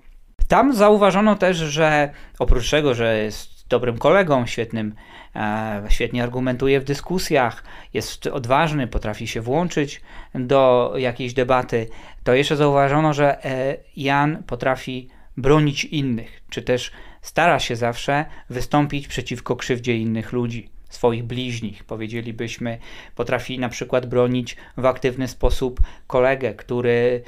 Tam 0.48 0.74
zauważono 0.74 1.36
też, 1.36 1.56
że 1.56 2.10
oprócz 2.38 2.70
tego, 2.70 2.94
że 2.94 3.18
jest 3.18 3.55
dobrym 3.68 3.98
kolegą, 3.98 4.46
świetnym 4.46 4.94
E, 5.36 5.82
świetnie 5.88 6.22
argumentuje 6.22 6.80
w 6.80 6.84
dyskusjach, 6.84 7.64
jest 7.94 8.26
odważny, 8.26 8.86
potrafi 8.86 9.26
się 9.26 9.40
włączyć 9.40 10.00
do 10.34 10.92
jakiejś 10.96 11.34
debaty, 11.34 11.88
to 12.24 12.34
jeszcze 12.34 12.56
zauważono, 12.56 13.12
że 13.12 13.44
e, 13.44 13.76
Jan 13.96 14.42
potrafi 14.42 15.08
bronić 15.36 15.84
innych, 15.84 16.42
czy 16.50 16.62
też 16.62 16.90
stara 17.22 17.60
się 17.60 17.76
zawsze 17.76 18.24
wystąpić 18.50 19.08
przeciwko 19.08 19.56
krzywdzie 19.56 19.96
innych 19.96 20.32
ludzi 20.32 20.68
swoich 20.88 21.24
bliźnich, 21.24 21.84
powiedzielibyśmy, 21.84 22.78
potrafi 23.14 23.58
na 23.58 23.68
przykład 23.68 24.06
bronić 24.06 24.56
w 24.76 24.86
aktywny 24.86 25.28
sposób 25.28 25.80
kolegę, 26.06 26.54
który 26.54 27.22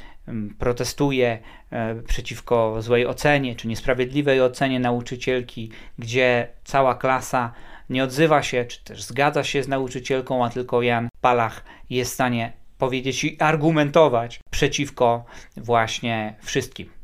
protestuje 0.59 1.39
e, 1.71 1.95
przeciwko 1.95 2.83
złej 2.83 3.07
ocenie 3.07 3.57
czy 3.57 3.69
niesprawiedliwej 3.69 4.43
ocenie 4.43 4.81
nauczycielki, 4.81 5.71
gdzie 5.99 6.49
cała 6.65 6.95
klasa 6.95 7.53
nie 7.91 8.05
odzywa 8.05 8.43
się, 8.43 8.65
czy 8.65 8.85
też 8.85 9.03
zgadza 9.03 9.45
się 9.45 9.63
z 9.63 9.69
nauczycielką, 9.69 10.45
a 10.45 10.51
tylko 10.51 10.83
Jan 10.83 11.09
Palach 11.21 11.65
jest 11.91 12.11
w 12.11 12.15
stanie 12.15 12.53
powiedzieć 12.79 13.25
i 13.25 13.37
argumentować 13.41 14.41
przeciwko 14.51 15.25
właśnie 15.57 16.35
wszystkim. 16.41 16.98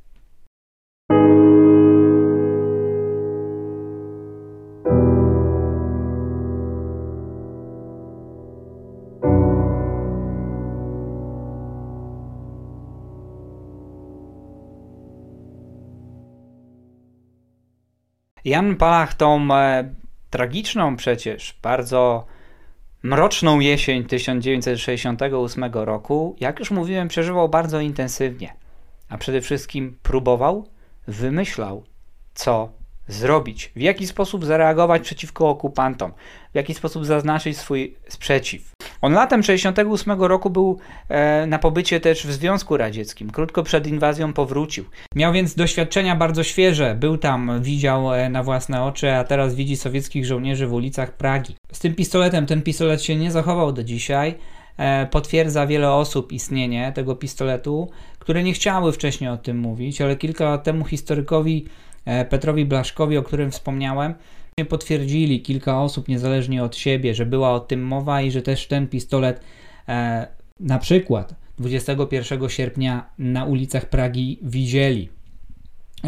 Jan 18.44 18.76
Palach 18.76 19.14
tą 19.14 19.54
e, 19.54 19.94
tragiczną 20.30 20.96
przecież, 20.96 21.58
bardzo 21.62 22.26
mroczną 23.02 23.60
jesień 23.60 24.04
1968 24.04 25.64
roku, 25.72 26.36
jak 26.40 26.58
już 26.58 26.70
mówiłem, 26.70 27.08
przeżywał 27.08 27.48
bardzo 27.48 27.80
intensywnie, 27.80 28.54
a 29.08 29.18
przede 29.18 29.40
wszystkim 29.40 29.98
próbował, 30.02 30.68
wymyślał, 31.06 31.84
co 32.34 32.68
zrobić, 33.08 33.72
w 33.76 33.80
jaki 33.80 34.06
sposób 34.06 34.44
zareagować 34.44 35.02
przeciwko 35.02 35.48
okupantom, 35.48 36.12
w 36.52 36.54
jaki 36.54 36.74
sposób 36.74 37.06
zaznaczyć 37.06 37.58
swój 37.58 37.96
sprzeciw. 38.08 38.73
On 39.02 39.12
latem 39.12 39.40
1968 39.40 40.22
roku 40.22 40.50
był 40.50 40.78
e, 41.08 41.46
na 41.46 41.58
pobycie 41.58 42.00
też 42.00 42.26
w 42.26 42.32
Związku 42.32 42.76
Radzieckim. 42.76 43.30
Krótko 43.30 43.62
przed 43.62 43.86
inwazją 43.86 44.32
powrócił. 44.32 44.84
Miał 45.14 45.32
więc 45.32 45.54
doświadczenia 45.54 46.16
bardzo 46.16 46.42
świeże. 46.42 46.94
Był 46.94 47.18
tam, 47.18 47.62
widział 47.62 48.14
e, 48.14 48.28
na 48.28 48.42
własne 48.42 48.82
oczy, 48.82 49.12
a 49.12 49.24
teraz 49.24 49.54
widzi 49.54 49.76
sowieckich 49.76 50.26
żołnierzy 50.26 50.66
w 50.66 50.72
ulicach 50.72 51.12
Pragi. 51.12 51.56
Z 51.72 51.78
tym 51.78 51.94
pistoletem, 51.94 52.46
ten 52.46 52.62
pistolet 52.62 53.02
się 53.02 53.16
nie 53.16 53.30
zachował 53.30 53.72
do 53.72 53.84
dzisiaj. 53.84 54.34
E, 54.76 55.06
potwierdza 55.06 55.66
wiele 55.66 55.92
osób 55.92 56.32
istnienie 56.32 56.92
tego 56.94 57.16
pistoletu, 57.16 57.90
które 58.18 58.42
nie 58.42 58.52
chciały 58.52 58.92
wcześniej 58.92 59.30
o 59.30 59.36
tym 59.36 59.58
mówić, 59.58 60.00
ale 60.00 60.16
kilka 60.16 60.44
lat 60.44 60.64
temu 60.64 60.84
historykowi 60.84 61.66
e, 62.04 62.24
Petrowi 62.24 62.64
Blaszkowi, 62.64 63.18
o 63.18 63.22
którym 63.22 63.50
wspomniałem, 63.50 64.14
potwierdzili 64.68 65.42
kilka 65.42 65.82
osób 65.82 66.08
niezależnie 66.08 66.64
od 66.64 66.76
siebie, 66.76 67.14
że 67.14 67.26
była 67.26 67.52
o 67.52 67.60
tym 67.60 67.86
mowa 67.86 68.22
i 68.22 68.30
że 68.30 68.42
też 68.42 68.66
ten 68.66 68.88
pistolet 68.88 69.40
e, 69.88 70.26
na 70.60 70.78
przykład 70.78 71.34
21 71.58 72.48
sierpnia 72.48 73.10
na 73.18 73.44
ulicach 73.44 73.88
Pragi 73.88 74.38
widzieli. 74.42 75.08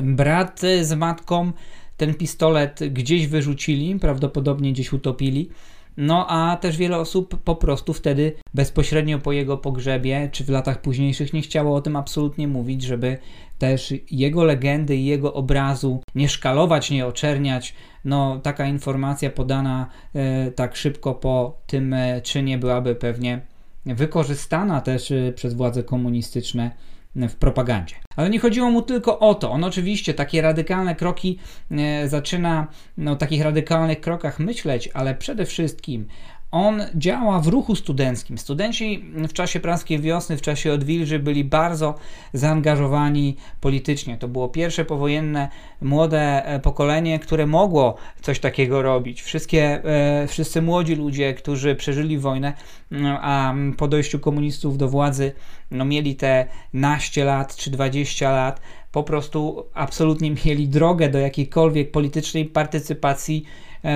Brat 0.03 0.61
z 0.83 0.93
matką 0.93 1.53
ten 1.97 2.15
pistolet 2.15 2.81
gdzieś 2.91 3.26
wyrzucili, 3.26 3.99
prawdopodobnie 3.99 4.73
gdzieś 4.73 4.93
utopili. 4.93 5.49
No 5.97 6.26
a 6.29 6.57
też 6.57 6.76
wiele 6.76 6.99
osób 6.99 7.43
po 7.43 7.57
prostu 7.57 7.93
wtedy 7.93 8.33
bezpośrednio 8.55 9.19
po 9.19 9.33
jego 9.33 9.59
pogrzebie, 9.59 10.29
czy 10.33 10.45
w 10.45 10.49
latach 10.49 10.81
późniejszych 10.81 11.33
nie 11.33 11.43
chciało 11.43 11.76
o 11.76 11.81
tym 11.81 11.97
absolutnie 11.97 12.49
mówić, 12.49 12.83
żeby 12.83 13.19
też 13.59 13.95
jego 14.11 14.45
legendy 14.45 14.97
i 14.97 15.05
jego 15.05 15.35
obrazu 15.35 16.00
nie 16.15 16.29
szkalować, 16.29 16.91
nie 16.91 17.07
oczerniać. 17.07 17.75
No 18.05 18.41
taka 18.43 18.67
informacja 18.67 19.31
podana 19.31 19.87
e, 20.15 20.50
tak 20.50 20.76
szybko 20.76 21.15
po 21.15 21.59
tym 21.67 21.95
e, 21.95 22.21
czynie 22.23 22.59
byłaby 22.59 22.95
pewnie 22.95 23.41
wykorzystana 23.87 24.81
też 24.81 25.11
e, 25.11 25.33
przez 25.33 25.55
władze 25.55 25.83
komunistyczne 25.83 26.71
w 27.28 27.37
propagandzie. 27.37 27.96
Ale 28.16 28.30
nie 28.30 28.38
chodziło 28.38 28.70
mu 28.70 28.82
tylko 28.82 29.18
o 29.18 29.35
to. 29.35 29.50
On 29.50 29.64
oczywiście 29.64 30.14
takie 30.14 30.42
radykalne 30.42 30.94
kroki 30.94 31.38
e, 31.70 32.08
zaczyna 32.08 32.66
no, 32.96 33.12
o 33.12 33.16
takich 33.16 33.42
radykalnych 33.42 34.00
krokach 34.00 34.38
myśleć, 34.38 34.88
ale 34.94 35.14
przede 35.14 35.46
wszystkim 35.46 36.06
on 36.50 36.83
działa 36.95 37.41
w 37.41 37.47
ruchu 37.47 37.76
studenckim. 37.76 38.38
Studenci 38.38 39.05
w 39.29 39.33
czasie 39.33 39.61
praskiej 39.61 40.00
wiosny, 40.00 40.37
w 40.37 40.43
czasie 40.43 40.73
odwilży 40.73 41.19
byli 41.19 41.45
bardzo 41.45 41.95
zaangażowani 42.33 43.37
politycznie. 43.61 44.19
To 44.19 44.29
było 44.29 44.49
pierwsze 44.49 44.85
powojenne 44.85 45.49
młode 45.83 46.47
e, 46.47 46.61
pokolenie, 46.61 47.19
które 47.19 47.47
mogło 47.47 47.97
coś 48.23 48.41
takiego 48.41 48.83
robić. 48.83 49.23
Wszystkie, 49.23 49.85
e, 49.85 50.26
wszyscy 50.26 50.62
młodzi 50.62 50.95
ludzie, 50.95 51.35
którzy 51.35 51.75
przeżyli 51.75 52.19
wojnę, 52.19 52.53
a 53.21 53.55
po 53.76 53.88
dojściu 53.88 54.19
komunistów 54.19 54.79
do 54.79 54.88
władzy 54.88 55.33
no, 55.71 55.85
mieli 55.85 56.17
te 56.17 56.47
naście 56.73 57.25
lat 57.25 57.57
czy 57.57 57.71
20 57.71 58.31
lat, 58.31 58.61
po 58.93 59.03
prostu 59.03 59.67
absolutnie 59.75 60.35
mieli 60.45 60.69
drogę 60.69 61.09
do 61.09 61.19
jakiejkolwiek 61.19 61.91
politycznej 61.91 62.45
partycypacji 62.45 63.45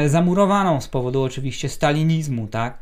zamurowaną 0.08 0.80
z 0.80 0.88
powodu 0.88 1.22
oczywiście 1.22 1.68
stalinizmu, 1.68 2.48
tak? 2.48 2.78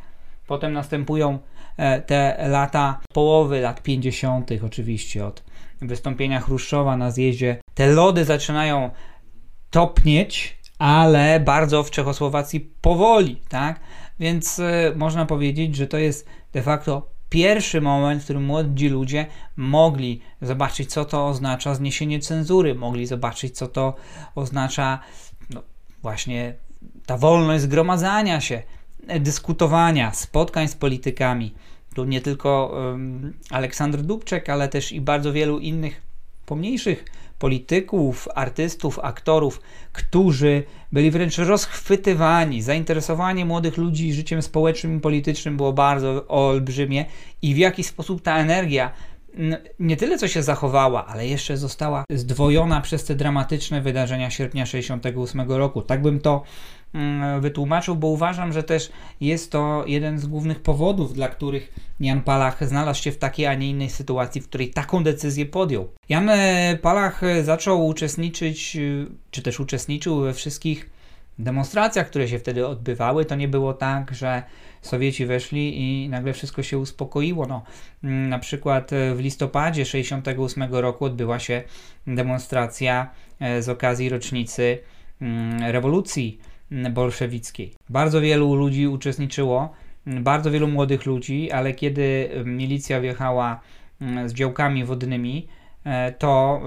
Potem 0.47 0.73
następują 0.73 1.39
e, 1.77 2.03
te 2.03 2.49
lata 2.49 3.01
połowy 3.13 3.61
lat 3.61 3.83
50., 3.83 4.51
oczywiście 4.67 5.27
od 5.27 5.43
wystąpienia 5.83 6.41
Chruszczowa 6.41 6.97
na 6.97 7.11
zjeździe. 7.11 7.61
Te 7.75 7.87
lody 7.87 8.25
zaczynają 8.25 8.91
topnieć, 9.71 10.59
ale 10.79 11.41
bardzo 11.41 11.83
w 11.83 11.91
Czechosłowacji 11.91 12.61
powoli, 12.81 13.41
tak? 13.49 13.81
Więc 14.21 14.59
y, 14.59 14.93
można 14.97 15.27
powiedzieć, 15.27 15.77
że 15.77 15.87
to 15.87 15.99
jest 15.99 16.29
de 16.53 16.63
facto 16.63 17.09
pierwszy 17.29 17.81
moment, 17.81 18.21
w 18.21 18.25
którym 18.25 18.45
młodzi 18.45 18.89
ludzie 18.89 19.27
mogli 19.57 20.21
zobaczyć, 20.43 20.91
co 20.91 21.05
to 21.05 21.27
oznacza 21.27 21.75
zniesienie 21.75 22.21
cenzury, 22.21 22.75
mogli 22.75 23.07
zobaczyć, 23.07 23.57
co 23.57 23.69
to 23.69 23.95
oznacza 24.35 24.99
no, 25.51 25.63
właśnie 26.03 26.55
ta 27.09 27.19
wolność 27.19 27.63
zgromadzania 27.63 28.41
się, 28.41 28.63
dyskutowania, 29.21 30.13
spotkań 30.13 30.69
z 30.69 30.75
politykami. 30.75 31.55
Tu 31.95 32.05
nie 32.05 32.21
tylko 32.21 32.67
um, 32.75 33.33
Aleksandr 33.51 33.99
Dubczek, 33.99 34.49
ale 34.49 34.69
też 34.69 34.93
i 34.93 35.01
bardzo 35.01 35.33
wielu 35.33 35.59
innych 35.59 36.03
pomniejszych 36.47 37.05
polityków, 37.39 38.29
artystów, 38.35 38.99
aktorów, 38.99 39.61
którzy 39.93 40.63
byli 40.93 41.11
wręcz 41.11 41.39
rozchwytywani. 41.39 42.63
Zainteresowanie 42.63 43.45
młodych 43.45 43.77
ludzi 43.77 44.13
życiem 44.13 44.43
społecznym 44.43 44.97
i 44.97 45.01
politycznym 45.01 45.57
było 45.57 45.73
bardzo 45.73 46.27
olbrzymie 46.27 47.05
i 47.43 47.55
w 47.55 47.59
jaki 47.59 47.85
sposób 47.85 48.23
ta 48.23 48.39
energia 48.39 48.93
nie 49.79 49.97
tyle 49.97 50.19
co 50.19 50.29
się 50.29 50.43
zachowała, 50.43 51.07
ale 51.07 51.27
jeszcze 51.27 51.57
została 51.57 52.05
zdwojona 52.11 52.81
przez 52.81 53.05
te 53.05 53.15
dramatyczne 53.15 53.81
wydarzenia 53.81 54.31
sierpnia 54.31 54.67
68 54.67 55.53
roku. 55.53 55.83
Tak 55.83 56.03
bym 56.03 56.21
to 56.21 56.43
wytłumaczył, 57.41 57.97
bo 57.97 58.07
uważam, 58.07 58.53
że 58.53 58.63
też 58.63 58.93
jest 59.21 59.53
to 59.53 59.85
jeden 59.87 60.19
z 60.19 60.27
głównych 60.27 60.61
powodów, 60.61 61.15
dla 61.15 61.29
których 61.29 61.73
Jan 62.01 62.23
Palach 62.23 62.69
znalazł 62.69 63.03
się 63.03 63.13
w 63.13 63.19
takiej, 63.19 63.47
a 63.47 63.55
nie 63.55 63.71
innej 63.71 63.91
sytuacji, 63.91 64.41
w 64.41 64.49
której 64.49 64.71
taką 64.71 65.05
decyzję 65.05 65.47
podjął. 65.47 65.89
Jan 66.09 66.29
e, 66.29 66.79
Palach 66.83 67.21
zaczął 67.43 67.87
uczestniczyć, 67.87 68.77
e, 68.77 68.81
czy 69.31 69.43
też 69.43 69.61
uczestniczył 69.61 70.21
we 70.21 70.35
wszystkich 70.35 70.91
demonstracjach, 71.39 72.07
które 72.07 72.29
się 72.29 72.39
wtedy 72.39 72.67
odbywały. 72.67 73.25
To 73.25 73.35
nie 73.35 73.49
było 73.49 73.75
tak, 73.75 74.15
że 74.15 74.43
Sowieci 74.83 75.27
weszli 75.27 75.81
i 75.81 76.09
nagle 76.09 76.33
wszystko 76.33 76.63
się 76.63 76.79
uspokoiło. 76.79 77.47
No, 77.47 77.63
mm, 78.05 78.29
na 78.29 78.39
przykład 78.39 78.93
e, 78.93 79.15
w 79.15 79.21
listopadzie 79.21 79.85
1968 79.85 80.75
roku 80.75 81.05
odbyła 81.05 81.39
się 81.39 81.63
demonstracja 82.07 83.11
z 83.61 83.69
okazji 83.69 84.09
rocznicy 84.09 84.79
mm, 85.21 85.63
rewolucji 85.73 86.39
bolszewickiej. 86.71 87.75
Bardzo 87.89 88.21
wielu 88.21 88.55
ludzi 88.55 88.89
uczestniczyło, 88.89 89.73
bardzo 90.07 90.51
wielu 90.51 90.69
młodych 90.69 91.07
ludzi, 91.07 91.51
ale 91.53 91.73
kiedy 91.73 92.31
milicja 92.45 93.01
wjechała 93.01 93.61
mm, 94.01 94.29
z 94.29 94.33
działkami 94.33 94.85
wodnymi, 94.85 95.49
e, 95.85 96.13
to 96.13 96.61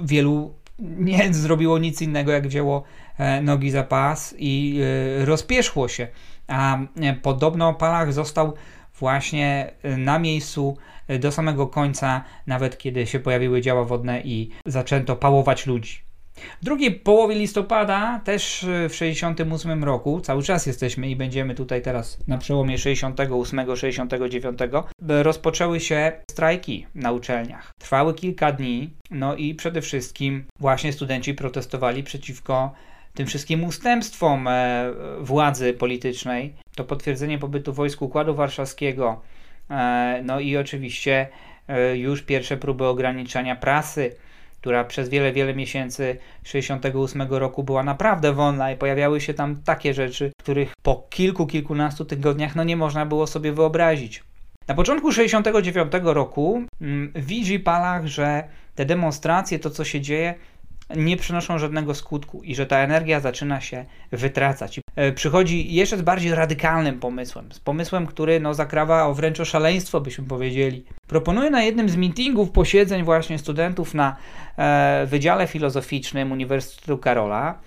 y, 0.00 0.04
wielu 0.04 0.54
nie 0.78 1.34
zrobiło 1.34 1.78
nic 1.78 2.02
innego, 2.02 2.32
jak 2.32 2.48
wzięło 2.48 2.82
e, 3.18 3.42
nogi 3.42 3.70
za 3.70 3.82
pas 3.82 4.34
i 4.38 4.80
y, 5.20 5.24
rozpieszło 5.24 5.88
się. 5.88 6.08
A 6.48 6.78
e, 7.00 7.14
podobno 7.14 7.74
Palach 7.74 8.12
został 8.12 8.54
właśnie 8.98 9.72
na 9.98 10.18
miejscu 10.18 10.76
do 11.20 11.32
samego 11.32 11.66
końca, 11.66 12.24
nawet 12.46 12.78
kiedy 12.78 13.06
się 13.06 13.20
pojawiły 13.20 13.60
działa 13.60 13.84
wodne 13.84 14.20
i 14.20 14.50
zaczęto 14.66 15.16
pałować 15.16 15.66
ludzi. 15.66 16.11
W 16.60 16.64
drugiej 16.64 16.92
połowie 16.92 17.34
listopada, 17.34 18.20
też 18.24 18.64
e, 18.64 18.88
w 18.88 18.94
68 18.94 19.84
roku, 19.84 20.20
cały 20.20 20.42
czas 20.42 20.66
jesteśmy 20.66 21.10
i 21.10 21.16
będziemy 21.16 21.54
tutaj 21.54 21.82
teraz 21.82 22.18
na 22.28 22.38
przełomie 22.38 22.78
68-69, 22.78 24.82
rozpoczęły 25.22 25.80
się 25.80 26.12
strajki 26.30 26.86
na 26.94 27.12
uczelniach. 27.12 27.70
Trwały 27.78 28.14
kilka 28.14 28.52
dni, 28.52 28.90
no 29.10 29.36
i 29.36 29.54
przede 29.54 29.80
wszystkim 29.80 30.44
właśnie 30.60 30.92
studenci 30.92 31.34
protestowali 31.34 32.02
przeciwko 32.02 32.72
tym 33.14 33.26
wszystkim 33.26 33.64
ustępstwom 33.64 34.48
e, 34.48 34.90
władzy 35.20 35.72
politycznej. 35.72 36.54
To 36.76 36.84
potwierdzenie 36.84 37.38
pobytu 37.38 37.72
wojsk 37.72 38.02
Układu 38.02 38.34
Warszawskiego, 38.34 39.20
e, 39.70 40.20
no 40.24 40.40
i 40.40 40.56
oczywiście 40.56 41.28
już 41.94 42.22
pierwsze 42.22 42.56
próby 42.56 42.86
ograniczania 42.86 43.56
prasy 43.56 44.14
która 44.62 44.84
przez 44.84 45.08
wiele, 45.08 45.32
wiele 45.32 45.54
miesięcy 45.54 46.18
68 46.44 47.22
roku 47.30 47.62
była 47.62 47.82
naprawdę 47.82 48.32
wolna 48.32 48.72
i 48.72 48.76
pojawiały 48.76 49.20
się 49.20 49.34
tam 49.34 49.62
takie 49.64 49.94
rzeczy, 49.94 50.32
których 50.38 50.72
po 50.82 51.06
kilku, 51.10 51.46
kilkunastu 51.46 52.04
tygodniach 52.04 52.56
no 52.56 52.64
nie 52.64 52.76
można 52.76 53.06
było 53.06 53.26
sobie 53.26 53.52
wyobrazić. 53.52 54.22
Na 54.68 54.74
początku 54.74 55.12
69 55.12 55.92
roku 56.02 56.62
mm, 56.80 57.12
widzi 57.14 57.60
Palach, 57.60 58.06
że 58.06 58.44
te 58.74 58.84
demonstracje, 58.84 59.58
to 59.58 59.70
co 59.70 59.84
się 59.84 60.00
dzieje, 60.00 60.34
nie 60.96 61.16
przynoszą 61.16 61.58
żadnego 61.58 61.94
skutku 61.94 62.42
i 62.42 62.54
że 62.54 62.66
ta 62.66 62.78
energia 62.78 63.20
zaczyna 63.20 63.60
się 63.60 63.84
wytracać. 64.12 64.80
E, 64.96 65.12
przychodzi 65.12 65.74
jeszcze 65.74 65.98
z 65.98 66.02
bardziej 66.02 66.34
radykalnym 66.34 67.00
pomysłem, 67.00 67.52
z 67.52 67.60
pomysłem, 67.60 68.06
który 68.06 68.40
no, 68.40 68.54
zakrawa 68.54 69.06
o 69.06 69.14
wręcz 69.14 69.40
o 69.40 69.44
szaleństwo, 69.44 70.00
byśmy 70.00 70.24
powiedzieli. 70.24 70.84
Proponuje 71.06 71.50
na 71.50 71.62
jednym 71.62 71.88
z 71.88 71.96
meetingów 71.96 72.50
posiedzeń 72.50 73.04
właśnie 73.04 73.38
studentów 73.38 73.94
na 73.94 74.16
e, 74.56 75.06
Wydziale 75.06 75.46
Filozoficznym 75.46 76.32
Uniwersytetu 76.32 76.98
Karola 76.98 77.58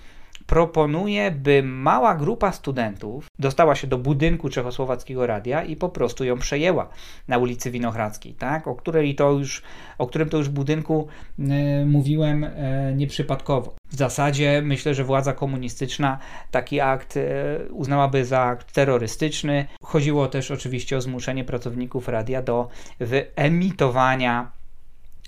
proponuje, 0.48 1.32
by 1.32 1.64
mała 1.64 2.16
grupa 2.16 2.52
studentów 2.52 3.28
dostała 3.40 3.76
się 3.76 3.88
do 3.88 3.98
budynku 3.98 4.50
Czechosłowackiego 4.50 5.28
Radia 5.28 5.64
i 5.64 5.76
po 5.76 5.90
prostu 5.90 6.24
ją 6.24 6.38
przejęła 6.38 6.90
na 7.28 7.38
ulicy 7.38 7.72
Winohradzkiej, 7.72 8.34
tak? 8.34 8.68
o, 8.68 8.76
której 8.76 9.16
to 9.16 9.32
już, 9.32 9.62
o 9.98 10.08
którym 10.08 10.30
to 10.30 10.38
już 10.38 10.50
budynku 10.50 11.08
e, 11.40 11.86
mówiłem 11.86 12.44
e, 12.44 12.94
nieprzypadkowo. 12.96 13.76
W 13.90 13.96
zasadzie 13.96 14.62
myślę, 14.66 14.94
że 14.94 15.04
władza 15.04 15.34
komunistyczna 15.34 16.20
taki 16.52 16.80
akt 16.80 17.18
e, 17.18 17.24
uznałaby 17.70 18.26
za 18.26 18.42
akt 18.42 18.74
terrorystyczny. 18.74 19.66
Chodziło 19.82 20.28
też 20.28 20.52
oczywiście 20.52 20.98
o 20.98 21.02
zmuszenie 21.02 21.44
pracowników 21.44 22.08
radia 22.08 22.42
do 22.42 22.68
wyemitowania 23.00 24.52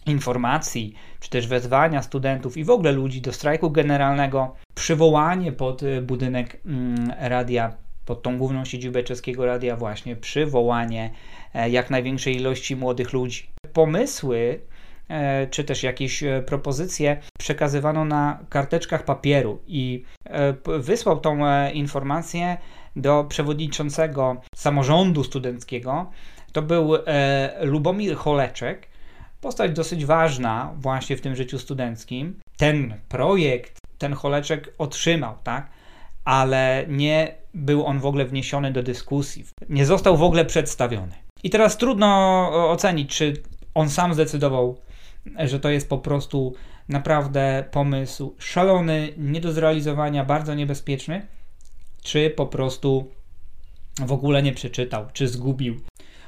informacji, 0.08 0.93
czy 1.20 1.30
też 1.30 1.48
wezwania 1.48 2.02
studentów 2.02 2.58
i 2.58 2.63
w 2.63 2.70
ogóle 2.70 2.91
ludzi 2.91 3.22
do 3.22 3.34
strajku 3.34 3.72
generalnego, 3.72 4.56
przywołanie 4.76 5.52
pod 5.52 5.84
y, 5.84 6.02
budynek 6.02 6.62
mm, 6.65 7.13
radia, 7.20 7.74
pod 8.08 8.22
tą 8.22 8.38
główną 8.38 8.65
siedzibę 8.65 9.04
czeskiego 9.04 9.46
radia, 9.46 9.76
właśnie 9.76 10.15
przywołanie 10.15 11.12
e, 11.54 11.70
jak 11.70 11.89
największej 11.89 12.36
ilości 12.36 12.76
młodych 12.76 13.13
ludzi. 13.13 13.50
Pomysły 13.74 14.60
e, 15.10 15.48
czy 15.48 15.63
też 15.63 15.84
jakieś 15.84 16.24
e, 16.24 16.43
propozycje 16.46 17.17
przekazywano 17.39 18.06
na 18.06 18.39
karteczkach 18.50 19.06
papieru 19.06 19.60
i 19.67 20.04
wysłał 20.80 21.20
tą 21.20 21.38
informację 21.70 22.58
do 22.96 23.26
przewodniczącego 23.30 24.41
samorządu 24.56 25.24
studenckiego. 25.24 26.12
To 26.52 26.62
był 26.62 26.93
Lubomir 27.62 28.15
Choleczek, 28.15 28.88
postać 29.41 29.71
dosyć 29.71 30.06
ważna 30.06 30.73
właśnie 30.78 31.17
w 31.17 31.21
tym 31.21 31.36
życiu 31.36 31.60
studenckim. 31.60 32.39
Ten 32.58 32.93
projekt, 33.10 33.78
ten 33.97 34.13
Holeczek 34.13 34.73
otrzymał, 34.78 35.36
tak? 35.43 35.69
Ale 36.26 36.86
nie 36.89 37.36
był 37.54 37.86
on 37.86 38.00
w 38.00 38.06
ogóle 38.06 38.26
wniesiony 38.26 38.71
do 38.71 38.84
dyskusji, 38.84 39.45
nie 39.69 39.86
został 39.86 40.17
w 40.17 40.23
ogóle 40.23 40.45
przedstawiony. 40.45 41.15
I 41.43 41.50
teraz 41.50 41.78
trudno 41.78 42.50
ocenić, 42.71 43.15
czy 43.15 43.34
on 43.73 43.89
sam 43.89 44.13
zdecydował, 44.13 44.78
że 45.45 45.60
to 45.60 45.69
jest 45.69 45.89
po 45.89 45.97
prostu 45.97 46.54
naprawdę 46.89 47.63
pomysł 47.71 48.36
szalony, 48.39 49.13
nie 49.17 49.41
do 49.41 49.52
zrealizowania, 49.52 50.26
bardzo 50.26 50.56
niebezpieczny, 50.56 51.28
czy 52.04 52.30
po 52.30 52.45
prostu 52.45 53.12
w 54.06 54.12
ogóle 54.12 54.43
nie 54.43 54.54
przeczytał, 54.54 55.06
czy 55.13 55.28
zgubił 55.28 55.80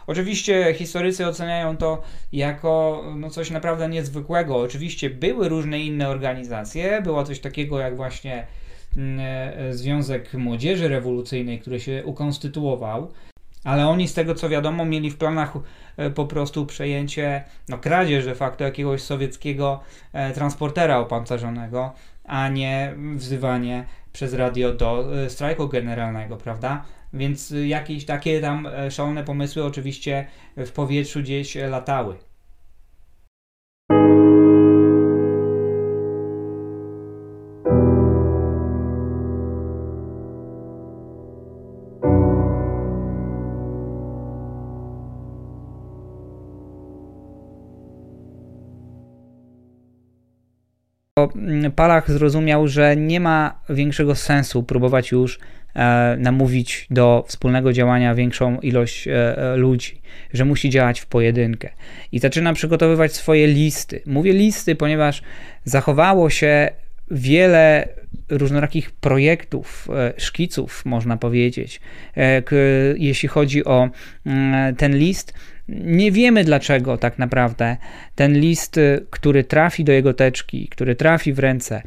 Oczywiście 0.10 0.74
historycy 0.74 1.28
oceniają 1.28 1.78
to 1.78 2.02
jako 2.32 3.04
no, 3.16 3.30
coś 3.30 3.52
naprawdę 3.52 3.90
niezwykłego. 3.90 4.58
Oczywiście 4.58 5.10
były 5.10 5.50
różne 5.50 5.80
inne 5.80 6.10
organizacje, 6.10 7.02
było 7.02 7.24
coś 7.24 7.40
takiego 7.40 7.80
jak 7.80 7.96
właśnie 7.96 8.48
mm, 8.98 9.20
e, 9.20 9.74
Związek 9.74 10.34
Młodzieży 10.34 10.88
Rewolucyjnej, 10.88 11.60
który 11.60 11.80
się 11.80 12.04
ukonstytuował, 12.06 13.12
ale 13.64 13.88
oni 13.88 14.08
z 14.08 14.14
tego 14.14 14.36
co 14.36 14.50
wiadomo 14.50 14.86
mieli 14.86 15.12
w 15.12 15.18
planach 15.18 15.54
e, 15.98 16.10
po 16.10 16.26
prostu 16.26 16.66
przejęcie, 16.66 17.44
no 17.68 17.78
kradzież 17.78 18.26
de 18.26 18.36
facto 18.36 18.64
jakiegoś 18.64 19.02
sowieckiego 19.02 19.80
e, 20.14 20.34
transportera 20.34 20.98
opancerzonego, 20.98 21.94
a 22.24 22.48
nie 22.48 22.94
wzywanie 23.16 23.86
przez 24.14 24.34
radio 24.34 24.74
do 24.74 25.06
strajku 25.28 25.68
generalnego, 25.68 26.38
prawda? 26.38 26.86
Więc 27.14 27.54
jakieś 27.66 28.06
takie 28.06 28.42
tam 28.42 28.68
szalone 28.90 29.24
pomysły 29.24 29.64
oczywiście 29.64 30.28
w 30.58 30.72
powietrzu 30.72 31.20
gdzieś 31.20 31.56
latały. 31.56 32.16
Mm, 51.36 51.72
Palach 51.72 52.12
zrozumiał, 52.12 52.68
że 52.68 52.96
nie 52.96 53.20
ma 53.20 53.60
większego 53.70 54.16
sensu 54.16 54.64
próbować 54.64 55.12
już 55.12 55.38
e, 55.38 55.40
namówić 56.18 56.88
do 56.90 57.26
wspólnego 57.28 57.74
działania 57.74 58.16
większą 58.16 58.60
ilość 58.60 59.08
e, 59.08 59.38
e, 59.38 59.56
ludzi, 59.56 60.02
że 60.34 60.46
musi 60.46 60.70
działać 60.70 61.00
w 61.00 61.06
pojedynkę. 61.06 61.70
I 62.12 62.20
zaczyna 62.20 62.54
przygotowywać 62.54 63.14
swoje 63.14 63.48
listy. 63.48 64.02
Mówię 64.06 64.34
listy, 64.34 64.76
ponieważ 64.76 65.22
zachowało 65.64 66.30
się 66.30 66.70
wiele 67.12 67.88
różnorakich 68.30 68.92
projektów, 68.92 69.88
szkiców, 70.18 70.86
można 70.86 71.18
powiedzieć, 71.18 71.82
jeśli 72.98 73.30
chodzi 73.30 73.66
o 73.66 73.90
mm, 74.26 74.76
ten 74.76 74.98
list 74.98 75.34
nie 75.70 76.12
wiemy 76.12 76.44
dlaczego 76.44 76.98
tak 76.98 77.20
naprawdę 77.20 77.78
ten 78.16 78.40
list, 78.40 78.80
który 79.10 79.44
trafi 79.44 79.84
do 79.84 79.92
jego 79.92 80.14
teczki, 80.14 80.68
który 80.68 80.96
trafi 80.96 81.34
w 81.34 81.40
ręce 81.40 81.76
e, 81.76 81.82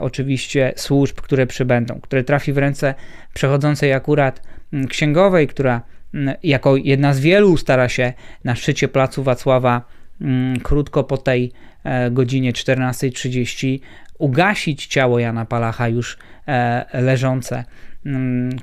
oczywiście 0.00 0.72
służb, 0.76 1.16
które 1.20 1.46
przybędą, 1.46 2.00
który 2.02 2.24
trafi 2.24 2.52
w 2.52 2.58
ręce 2.58 2.94
przechodzącej 3.34 3.92
akurat 3.92 4.42
mm, 4.72 4.88
księgowej, 4.88 5.48
która 5.48 5.82
mm, 6.14 6.34
jako 6.42 6.76
jedna 6.76 7.14
z 7.14 7.20
wielu 7.20 7.56
stara 7.56 7.88
się 7.88 8.12
na 8.44 8.54
szczycie 8.54 8.88
placu 8.88 9.22
Wacława 9.22 9.82
mm, 10.20 10.60
krótko 10.60 11.04
po 11.04 11.18
tej 11.18 11.52
e, 11.84 12.10
godzinie 12.10 12.52
14.30 12.52 13.78
ugasić 14.18 14.86
ciało 14.86 15.18
Jana 15.18 15.44
Palacha 15.44 15.88
już 15.88 16.18
e, 16.48 17.02
leżące 17.02 17.64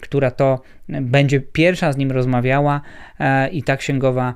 która 0.01 0.31
to 0.31 0.61
będzie 0.87 1.39
pierwsza 1.41 1.93
z 1.93 1.97
nim 1.97 2.11
rozmawiała 2.11 2.81
e, 3.19 3.49
i 3.49 3.63
ta 3.63 3.77
księgowa 3.77 4.35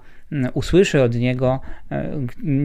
usłyszy 0.54 1.02
od 1.02 1.15
niego 1.15 1.60
e, 1.91 2.12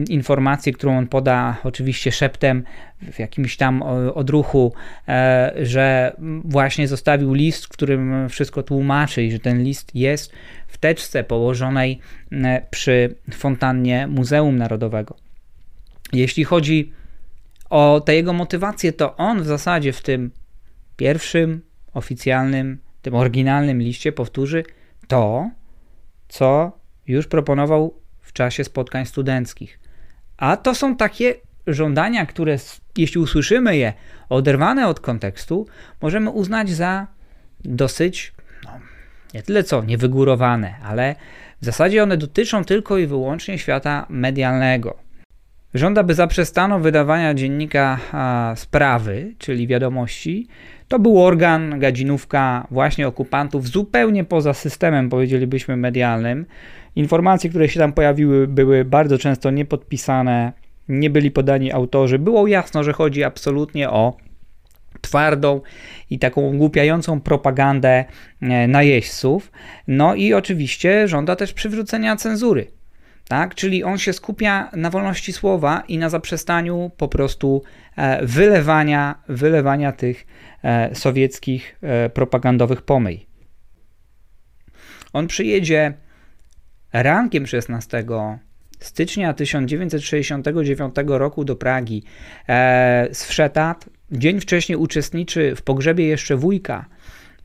informację, 0.09 0.73
którą 0.73 0.97
on 0.97 1.07
poda 1.07 1.57
oczywiście 1.63 2.11
szeptem 2.11 2.63
w 3.11 3.19
jakimś 3.19 3.57
tam 3.57 3.81
odruchu, 4.13 4.73
e, 5.07 5.53
że 5.61 6.15
właśnie 6.43 6.87
zostawił 6.87 7.33
list, 7.33 7.65
w 7.65 7.69
którym 7.69 8.29
wszystko 8.29 8.63
tłumaczy 8.63 9.23
i 9.23 9.31
że 9.31 9.39
ten 9.39 9.63
list 9.63 9.95
jest 9.95 10.33
w 10.67 10.77
teczce 10.77 11.23
położonej 11.23 11.99
przy 12.69 13.15
fontannie 13.33 14.07
Muzeum 14.07 14.57
Narodowego. 14.57 15.15
Jeśli 16.13 16.43
chodzi 16.43 16.91
o 17.69 18.01
tę 18.05 18.15
jego 18.15 18.33
motywację, 18.33 18.93
to 18.93 19.17
on 19.17 19.41
w 19.41 19.45
zasadzie 19.45 19.93
w 19.93 20.01
tym 20.01 20.31
pierwszym 20.97 21.61
oficjalnym, 21.93 22.77
tym 23.01 23.15
oryginalnym 23.15 23.81
liście 23.81 24.11
powtórzy 24.11 24.63
to, 25.07 25.49
co 26.27 26.77
już 27.07 27.27
proponował 27.27 27.99
w 28.21 28.33
czasie 28.33 28.63
spotkań 28.63 29.05
studenckich. 29.05 29.79
A 30.37 30.57
to 30.57 30.75
są 30.75 30.95
takie 30.95 31.35
żądania, 31.67 32.25
które, 32.25 32.57
jeśli 32.97 33.21
usłyszymy 33.21 33.77
je 33.77 33.93
oderwane 34.29 34.87
od 34.87 34.99
kontekstu, 34.99 35.67
możemy 36.01 36.29
uznać 36.29 36.69
za 36.69 37.07
dosyć, 37.65 38.33
no, 38.63 38.71
nie 39.33 39.43
tyle 39.43 39.63
co 39.63 39.83
niewygórowane, 39.83 40.75
ale 40.83 41.15
w 41.61 41.65
zasadzie 41.65 42.03
one 42.03 42.17
dotyczą 42.17 42.63
tylko 42.63 42.97
i 42.97 43.07
wyłącznie 43.07 43.59
świata 43.59 44.05
medialnego. 44.09 45.06
Żąda, 45.73 46.03
by 46.03 46.13
zaprzestano 46.13 46.79
wydawania 46.79 47.33
dziennika 47.33 47.99
a, 48.11 48.53
sprawy, 48.55 49.33
czyli 49.37 49.67
wiadomości, 49.67 50.47
to 50.87 50.99
był 50.99 51.23
organ, 51.23 51.79
gadzinówka 51.79 52.67
właśnie 52.71 53.07
okupantów, 53.07 53.67
zupełnie 53.67 54.23
poza 54.23 54.53
systemem, 54.53 55.09
powiedzielibyśmy, 55.09 55.77
medialnym. 55.77 56.45
Informacje, 56.95 57.49
które 57.49 57.69
się 57.69 57.79
tam 57.79 57.93
pojawiły, 57.93 58.47
były 58.47 58.85
bardzo 58.85 59.17
często 59.17 59.51
niepodpisane, 59.51 60.53
nie 60.89 61.09
byli 61.09 61.31
podani 61.31 61.71
autorzy. 61.71 62.19
Było 62.19 62.47
jasno, 62.47 62.83
że 62.83 62.93
chodzi 62.93 63.23
absolutnie 63.23 63.89
o 63.89 64.17
twardą 65.01 65.61
i 66.09 66.19
taką 66.19 66.57
głupiającą 66.57 67.21
propagandę 67.21 68.05
e, 68.41 68.67
najeźdźców. 68.67 69.51
No 69.87 70.15
i 70.15 70.33
oczywiście 70.33 71.07
żąda 71.07 71.35
też 71.35 71.53
przywrócenia 71.53 72.15
cenzury. 72.15 72.76
Tak? 73.27 73.55
Czyli 73.55 73.83
on 73.83 73.97
się 73.97 74.13
skupia 74.13 74.69
na 74.73 74.89
wolności 74.89 75.33
słowa 75.33 75.83
i 75.87 75.97
na 75.97 76.09
zaprzestaniu 76.09 76.91
po 76.97 77.07
prostu 77.07 77.63
e, 77.95 78.25
wylewania, 78.25 79.15
wylewania 79.27 79.91
tych 79.91 80.25
E, 80.63 80.95
sowieckich 80.95 81.75
e, 81.81 82.09
propagandowych 82.09 82.81
pomyj. 82.81 83.27
On 85.13 85.27
przyjedzie 85.27 85.93
rankiem 86.93 87.47
16 87.47 88.05
stycznia 88.79 89.33
1969 89.33 90.95
roku 91.07 91.45
do 91.45 91.55
Pragi 91.55 92.03
z 93.11 93.25
Wszetat. 93.25 93.89
Dzień 94.11 94.39
wcześniej 94.39 94.75
uczestniczy 94.75 95.55
w 95.55 95.61
pogrzebie 95.61 96.07
jeszcze 96.07 96.35
wujka. 96.35 96.85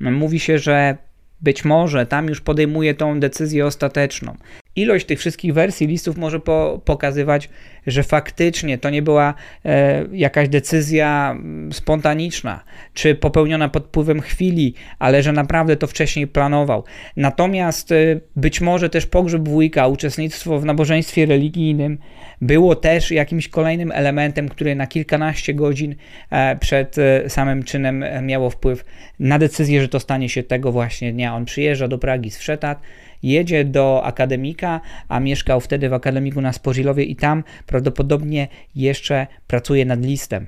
Mówi 0.01 0.41
się, 0.41 0.59
że 0.59 0.97
być 1.41 1.65
może 1.65 2.07
tam 2.07 2.29
już 2.29 2.41
podejmuje 2.41 2.95
tą 2.95 3.21
decyzję 3.21 3.67
ostateczną. 3.67 4.37
Ilość 4.77 5.07
tych 5.07 5.19
wszystkich 5.19 5.55
wersji 5.55 5.87
listów 5.87 6.17
może 6.17 6.41
po, 6.41 6.81
pokazywać, 6.85 7.49
że 7.87 8.03
faktycznie 8.03 8.79
to 8.79 8.91
nie 8.91 9.03
była 9.03 9.35
e, 9.65 10.05
jakaś 10.13 10.49
decyzja 10.49 11.31
mm, 11.31 11.73
spontaniczna, 11.73 12.65
czy 12.95 13.15
popełniona 13.15 13.69
pod 13.69 13.85
wpływem 13.85 14.21
chwili, 14.21 14.75
ale 14.99 15.23
że 15.23 15.33
naprawdę 15.33 15.77
to 15.77 15.87
wcześniej 15.87 16.27
planował. 16.27 16.85
Natomiast 17.17 17.93
e, 17.93 18.21
być 18.37 18.61
może 18.61 18.91
też 18.91 19.07
pogrzeb 19.07 19.49
wujka, 19.49 19.87
uczestnictwo 19.87 20.59
w 20.59 20.65
nabożeństwie 20.65 21.27
religijnym 21.27 21.99
było 22.41 22.77
też 22.77 23.11
jakimś 23.11 23.49
kolejnym 23.49 23.93
elementem, 23.93 24.49
który 24.49 24.75
na 24.75 24.87
kilkanaście 24.87 25.55
godzin 25.55 25.95
e, 26.31 26.57
przed 26.57 26.99
e, 26.99 27.31
samym 27.31 27.63
czynem 27.63 28.05
miało 28.23 28.51
wpływ 28.51 28.85
na 29.19 29.39
decyzję, 29.39 29.81
że 29.81 29.89
to 29.89 30.01
stanie 30.01 30.29
się 30.29 30.43
tego 30.43 30.73
właśnie 30.73 31.13
dnia. 31.13 31.35
On 31.35 31.45
przyjeżdża 31.45 31.89
do 31.89 31.99
Pragi 31.99 32.31
z 32.31 32.39
Wszetat, 32.39 32.81
jedzie 33.23 33.65
do 33.65 34.05
akademika, 34.05 34.81
a 35.09 35.21
mieszkał 35.21 35.61
wtedy 35.61 35.89
w 35.89 35.93
akademiku 35.93 36.41
na 36.41 36.53
Spożylowie 36.53 37.05
i 37.05 37.17
tam 37.17 37.45
prawdopodobnie 37.67 38.49
jeszcze 38.75 39.27
pracuje 39.47 39.85
nad 39.85 40.05
listem. 40.05 40.47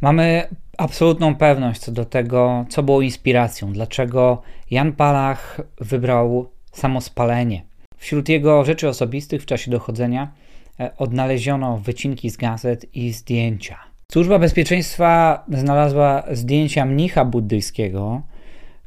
Mamy 0.00 0.48
absolutną 0.78 1.34
pewność 1.34 1.80
co 1.80 1.92
do 1.92 2.04
tego, 2.04 2.64
co 2.68 2.82
było 2.82 3.02
inspiracją, 3.02 3.72
dlaczego 3.72 4.42
Jan 4.70 4.92
Palach 4.92 5.60
wybrał 5.80 6.50
samospalenie. 6.72 7.62
Wśród 7.96 8.28
jego 8.28 8.64
rzeczy 8.64 8.88
osobistych 8.88 9.42
w 9.42 9.46
czasie 9.46 9.70
dochodzenia 9.70 10.32
e, 10.80 10.96
odnaleziono 10.96 11.78
wycinki 11.78 12.30
z 12.30 12.36
gazet 12.36 12.96
i 12.96 13.12
zdjęcia. 13.12 13.78
Służba 14.12 14.38
Bezpieczeństwa 14.38 15.44
znalazła 15.48 16.22
zdjęcia 16.32 16.86
mnicha 16.86 17.24
buddyjskiego, 17.24 18.22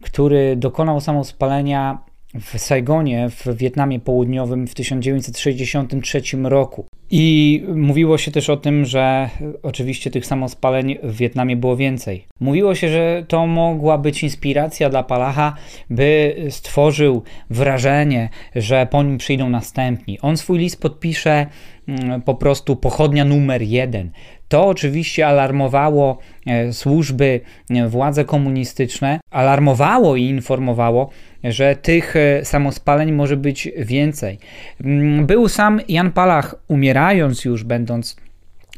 który 0.01 0.55
dokonał 0.55 1.01
samospalenia 1.01 2.08
w 2.33 2.59
Saigonie 2.59 3.29
w 3.29 3.57
Wietnamie 3.57 3.99
Południowym 3.99 4.67
w 4.67 4.73
1963 4.73 6.21
roku. 6.43 6.85
I 7.11 7.63
mówiło 7.75 8.17
się 8.17 8.31
też 8.31 8.49
o 8.49 8.57
tym, 8.57 8.85
że 8.85 9.29
oczywiście 9.63 10.11
tych 10.11 10.25
samospaleń 10.25 10.97
w 11.03 11.15
Wietnamie 11.17 11.57
było 11.57 11.77
więcej. 11.77 12.25
Mówiło 12.39 12.75
się, 12.75 12.89
że 12.89 13.25
to 13.27 13.47
mogła 13.47 13.97
być 13.97 14.23
inspiracja 14.23 14.89
dla 14.89 15.03
Palacha, 15.03 15.55
by 15.89 16.35
stworzył 16.49 17.23
wrażenie, 17.49 18.29
że 18.55 18.87
po 18.91 19.03
nim 19.03 19.17
przyjdą 19.17 19.49
następni. 19.49 20.19
On 20.19 20.37
swój 20.37 20.59
list 20.59 20.81
podpisze 20.81 21.45
mm, 21.87 22.21
po 22.21 22.35
prostu 22.35 22.75
pochodnia 22.75 23.25
numer 23.25 23.61
jeden. 23.61 24.11
To 24.49 24.67
oczywiście 24.67 25.27
alarmowało 25.27 26.17
e, 26.47 26.73
służby, 26.73 27.41
e, 27.69 27.87
władze 27.87 28.25
komunistyczne, 28.25 29.19
alarmowało 29.31 30.15
i 30.15 30.23
informowało, 30.23 31.09
że 31.43 31.75
tych 31.75 32.15
e, 32.15 32.45
samospaleń 32.45 33.11
może 33.11 33.37
być 33.37 33.69
więcej. 33.77 34.39
Mm, 34.83 35.25
był 35.25 35.47
sam 35.47 35.81
Jan 35.87 36.11
Palach, 36.11 36.55
umierając 36.67 37.45
już, 37.45 37.63
będąc 37.63 38.15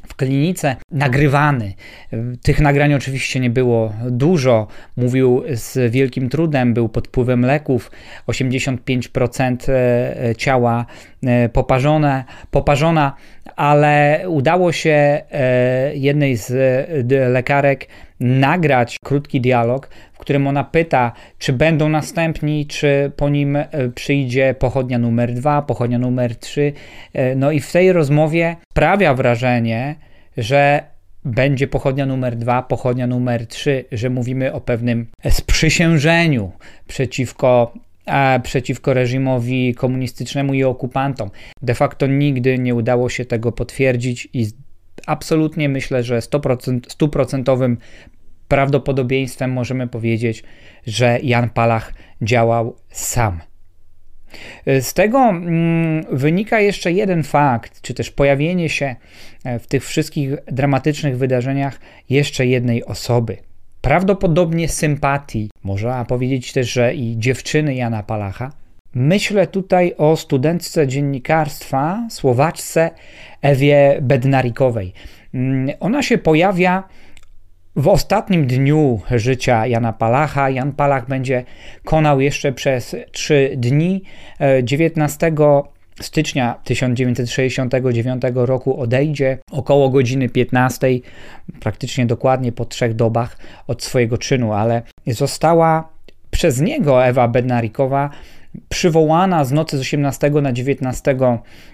w 0.07 0.15
klinice, 0.15 0.75
nagrywany. 0.91 1.73
Tych 2.41 2.59
nagrań 2.59 2.93
oczywiście 2.93 3.39
nie 3.39 3.49
było 3.49 3.93
dużo. 4.09 4.67
Mówił 4.97 5.43
z 5.53 5.91
wielkim 5.91 6.29
trudem, 6.29 6.73
był 6.73 6.89
pod 6.89 7.07
wpływem 7.07 7.45
leków. 7.45 7.91
85% 8.27 9.57
ciała 10.37 10.85
poparzone, 11.53 12.23
poparzona 12.51 13.15
ale 13.61 14.23
udało 14.27 14.71
się 14.71 15.21
e, 15.31 15.95
jednej 15.95 16.37
z 16.37 16.51
e, 17.11 17.29
lekarek 17.29 17.87
nagrać 18.19 18.97
krótki 19.03 19.41
dialog, 19.41 19.89
w 20.13 20.17
którym 20.17 20.47
ona 20.47 20.63
pyta, 20.63 21.11
czy 21.39 21.53
będą 21.53 21.89
następni, 21.89 22.65
czy 22.65 23.11
po 23.15 23.29
nim 23.29 23.55
e, 23.55 23.67
przyjdzie 23.95 24.55
pochodnia 24.59 24.99
numer 24.99 25.33
dwa, 25.33 25.61
pochodnia 25.61 25.99
numer 25.99 26.35
trzy. 26.35 26.73
No 27.35 27.51
i 27.51 27.59
w 27.59 27.71
tej 27.71 27.93
rozmowie 27.93 28.55
sprawia 28.71 29.13
wrażenie, 29.13 29.95
że 30.37 30.83
będzie 31.25 31.67
pochodnia 31.67 32.05
numer 32.05 32.35
dwa, 32.35 32.63
pochodnia 32.63 33.07
numer 33.07 33.47
trzy, 33.47 33.85
że 33.91 34.09
mówimy 34.09 34.53
o 34.53 34.61
pewnym 34.61 35.07
sprzysiężeniu 35.29 36.51
przeciwko 36.87 37.73
przeciwko 38.43 38.93
reżimowi 38.93 39.75
komunistycznemu 39.75 40.53
i 40.53 40.63
okupantom. 40.63 41.29
De 41.61 41.75
facto 41.75 42.07
nigdy 42.07 42.59
nie 42.59 42.75
udało 42.75 43.09
się 43.09 43.25
tego 43.25 43.51
potwierdzić 43.51 44.27
i 44.33 44.47
absolutnie 45.07 45.69
myślę, 45.69 46.03
że 46.03 46.19
100%, 46.19 46.79
stuprocentowym 46.87 47.77
prawdopodobieństwem 48.47 49.51
możemy 49.51 49.87
powiedzieć, 49.87 50.43
że 50.87 51.19
Jan 51.23 51.49
Palach 51.49 51.93
działał 52.21 52.75
sam. 52.89 53.39
Z 54.65 54.93
tego 54.93 55.19
mm, 55.19 56.05
wynika 56.11 56.59
jeszcze 56.59 56.91
jeden 56.91 57.23
fakt, 57.23 57.81
czy 57.81 57.93
też 57.93 58.11
pojawienie 58.11 58.69
się 58.69 58.95
e, 59.43 59.59
w 59.59 59.67
tych 59.67 59.85
wszystkich 59.85 60.35
dramatycznych 60.45 61.17
wydarzeniach 61.17 61.79
jeszcze 62.09 62.45
jednej 62.45 62.85
osoby– 62.85 63.37
prawdopodobnie 63.81 64.69
sympatii, 64.69 65.49
można 65.63 66.05
powiedzieć 66.05 66.53
też, 66.53 66.73
że 66.73 66.95
i 66.95 67.17
dziewczyny 67.17 67.75
Jana 67.75 68.03
Palacha. 68.03 68.51
Myślę 68.93 69.47
tutaj 69.47 69.93
o 69.97 70.15
studentce 70.15 70.87
dziennikarstwa 70.87 72.07
słowaczce 72.09 72.91
Ewie 73.41 73.97
Bednarikowej. 74.01 74.93
Mm, 75.33 75.75
ona 75.79 76.03
się 76.03 76.17
pojawia 76.17 76.83
w 77.75 77.87
ostatnim 77.87 78.47
dniu 78.47 79.01
życia 79.11 79.67
Jana 79.67 79.93
Palacha. 79.93 80.49
Jan 80.49 80.71
Palach 80.71 81.07
będzie 81.07 81.43
konał 81.85 82.21
jeszcze 82.21 82.51
przez 82.51 82.95
trzy 83.11 83.53
dni. 83.57 84.03
19 84.63 85.27
e, 85.27 85.31
stycznia 86.03 86.55
1969 86.63 88.21
roku 88.35 88.81
odejdzie 88.81 89.37
około 89.51 89.89
godziny 89.89 90.29
15, 90.29 90.87
praktycznie 91.59 92.05
dokładnie 92.05 92.51
po 92.51 92.65
trzech 92.65 92.93
dobach 92.93 93.37
od 93.67 93.83
swojego 93.83 94.17
czynu, 94.17 94.53
ale 94.53 94.81
została 95.07 95.89
przez 96.31 96.61
niego 96.61 97.05
Ewa 97.05 97.27
Bednarikowa 97.27 98.09
przywołana 98.69 99.45
z 99.45 99.51
nocy 99.51 99.77
z 99.77 99.81
18 99.81 100.29
na 100.29 100.53
19 100.53 101.11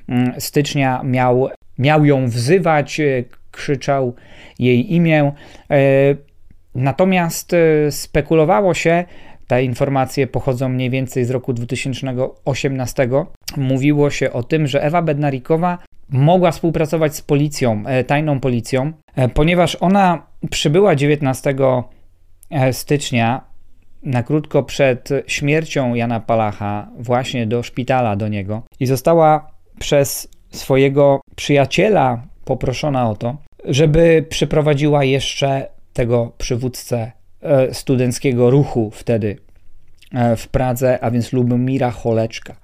mm, 0.08 0.42
stycznia 0.42 1.02
miał, 1.04 1.50
miał 1.80 2.06
ją 2.06 2.28
wzywać, 2.28 3.00
e, 3.00 3.24
krzyczał 3.52 4.16
jej 4.60 4.94
imię. 4.94 5.32
E, 5.72 5.82
natomiast 6.76 7.54
e, 7.54 7.92
spekulowało 7.92 8.74
się, 8.74 9.06
te 9.48 9.64
informacje 9.64 10.28
pochodzą 10.28 10.70
mniej 10.70 10.90
więcej 10.90 11.26
z 11.26 11.30
roku 11.30 11.54
2018. 11.54 13.10
Mówiło 13.58 14.10
się 14.10 14.34
o 14.34 14.44
tym, 14.44 14.68
że 14.68 14.84
Ewa 14.84 15.02
Bednarikowa 15.02 15.78
mogła 16.10 16.52
współpracować 16.52 17.16
z 17.16 17.22
policją, 17.22 17.84
e, 17.86 18.04
tajną 18.04 18.40
policją, 18.40 18.94
e, 19.16 19.30
ponieważ 19.30 19.78
ona 19.80 20.28
przybyła 20.50 20.96
19 20.96 21.84
e, 22.50 22.74
stycznia 22.74 23.42
na 24.04 24.24
krótko 24.24 24.64
przed 24.64 25.10
śmiercią 25.28 25.94
Jana 25.94 26.20
Palacha 26.20 26.88
właśnie 27.00 27.48
do 27.48 27.64
szpitala 27.64 28.16
do 28.16 28.28
niego 28.28 28.62
i 28.80 28.86
została 28.86 29.52
przez 29.80 30.28
swojego 30.52 31.22
przyjaciela 31.36 32.22
poproszona 32.46 33.10
o 33.10 33.16
to, 33.16 33.38
żeby 33.66 34.26
przyprowadziła 34.30 35.04
jeszcze 35.04 35.68
tego 35.94 36.32
przywódcę 36.38 37.12
studenckiego 37.74 38.50
ruchu 38.50 38.92
wtedy 38.94 39.38
e, 40.14 40.36
w 40.36 40.48
Pradze, 40.48 41.00
a 41.04 41.12
więc 41.12 41.34
Lubomira 41.34 41.92
Choleczka. 41.92 42.56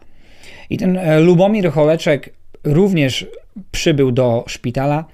I 0.70 0.78
ten 0.78 0.98
e, 0.98 1.20
Lubomir 1.20 1.72
Choleczek 1.72 2.34
również 2.64 3.26
przybył 3.72 4.12
do 4.12 4.44
szpitala. 4.48 5.06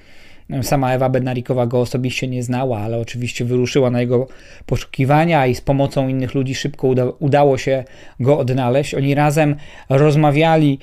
Sama 0.62 0.94
Ewa 0.94 1.10
Bednarikowa 1.10 1.68
go 1.68 1.80
osobiście 1.80 2.28
nie 2.28 2.44
znała, 2.44 2.80
ale 2.80 2.98
oczywiście 2.98 3.46
wyruszyła 3.46 3.90
na 3.90 4.02
jego 4.02 4.28
poszukiwania 4.66 5.48
i 5.48 5.56
z 5.56 5.62
pomocą 5.62 6.08
innych 6.08 6.34
ludzi 6.34 6.56
szybko 6.56 6.88
uda 6.88 7.06
udało 7.20 7.58
się 7.58 7.84
go 8.20 8.40
odnaleźć. 8.40 8.94
Oni 8.94 9.16
razem 9.16 9.56
rozmawiali, 9.90 10.80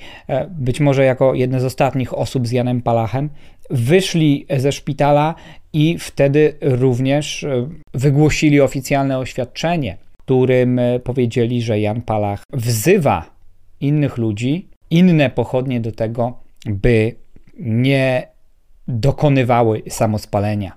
być 0.49 0.79
może 0.79 1.03
jako 1.03 1.33
jedne 1.33 1.59
z 1.59 1.65
ostatnich 1.65 2.17
osób 2.17 2.47
z 2.47 2.51
Janem 2.51 2.81
Palachem. 2.81 3.29
Wyszli 3.69 4.45
ze 4.57 4.71
szpitala 4.71 5.35
i 5.73 5.97
wtedy 5.99 6.53
również 6.61 7.43
e, 7.43 7.69
wygłosili 7.93 8.61
oficjalne 8.61 9.17
oświadczenie, 9.19 9.97
którym 10.19 10.79
e, 10.79 10.99
powiedzieli, 10.99 11.61
że 11.61 11.79
Jan 11.79 12.01
Palach 12.01 12.43
wzywa 12.53 13.25
innych 13.81 14.17
ludzi, 14.17 14.67
inne 14.89 15.29
pochodnie 15.29 15.81
do 15.81 15.91
tego, 15.91 16.39
by 16.65 17.15
nie 17.59 18.27
dokonywały 18.87 19.81
samospalenia. 19.89 20.71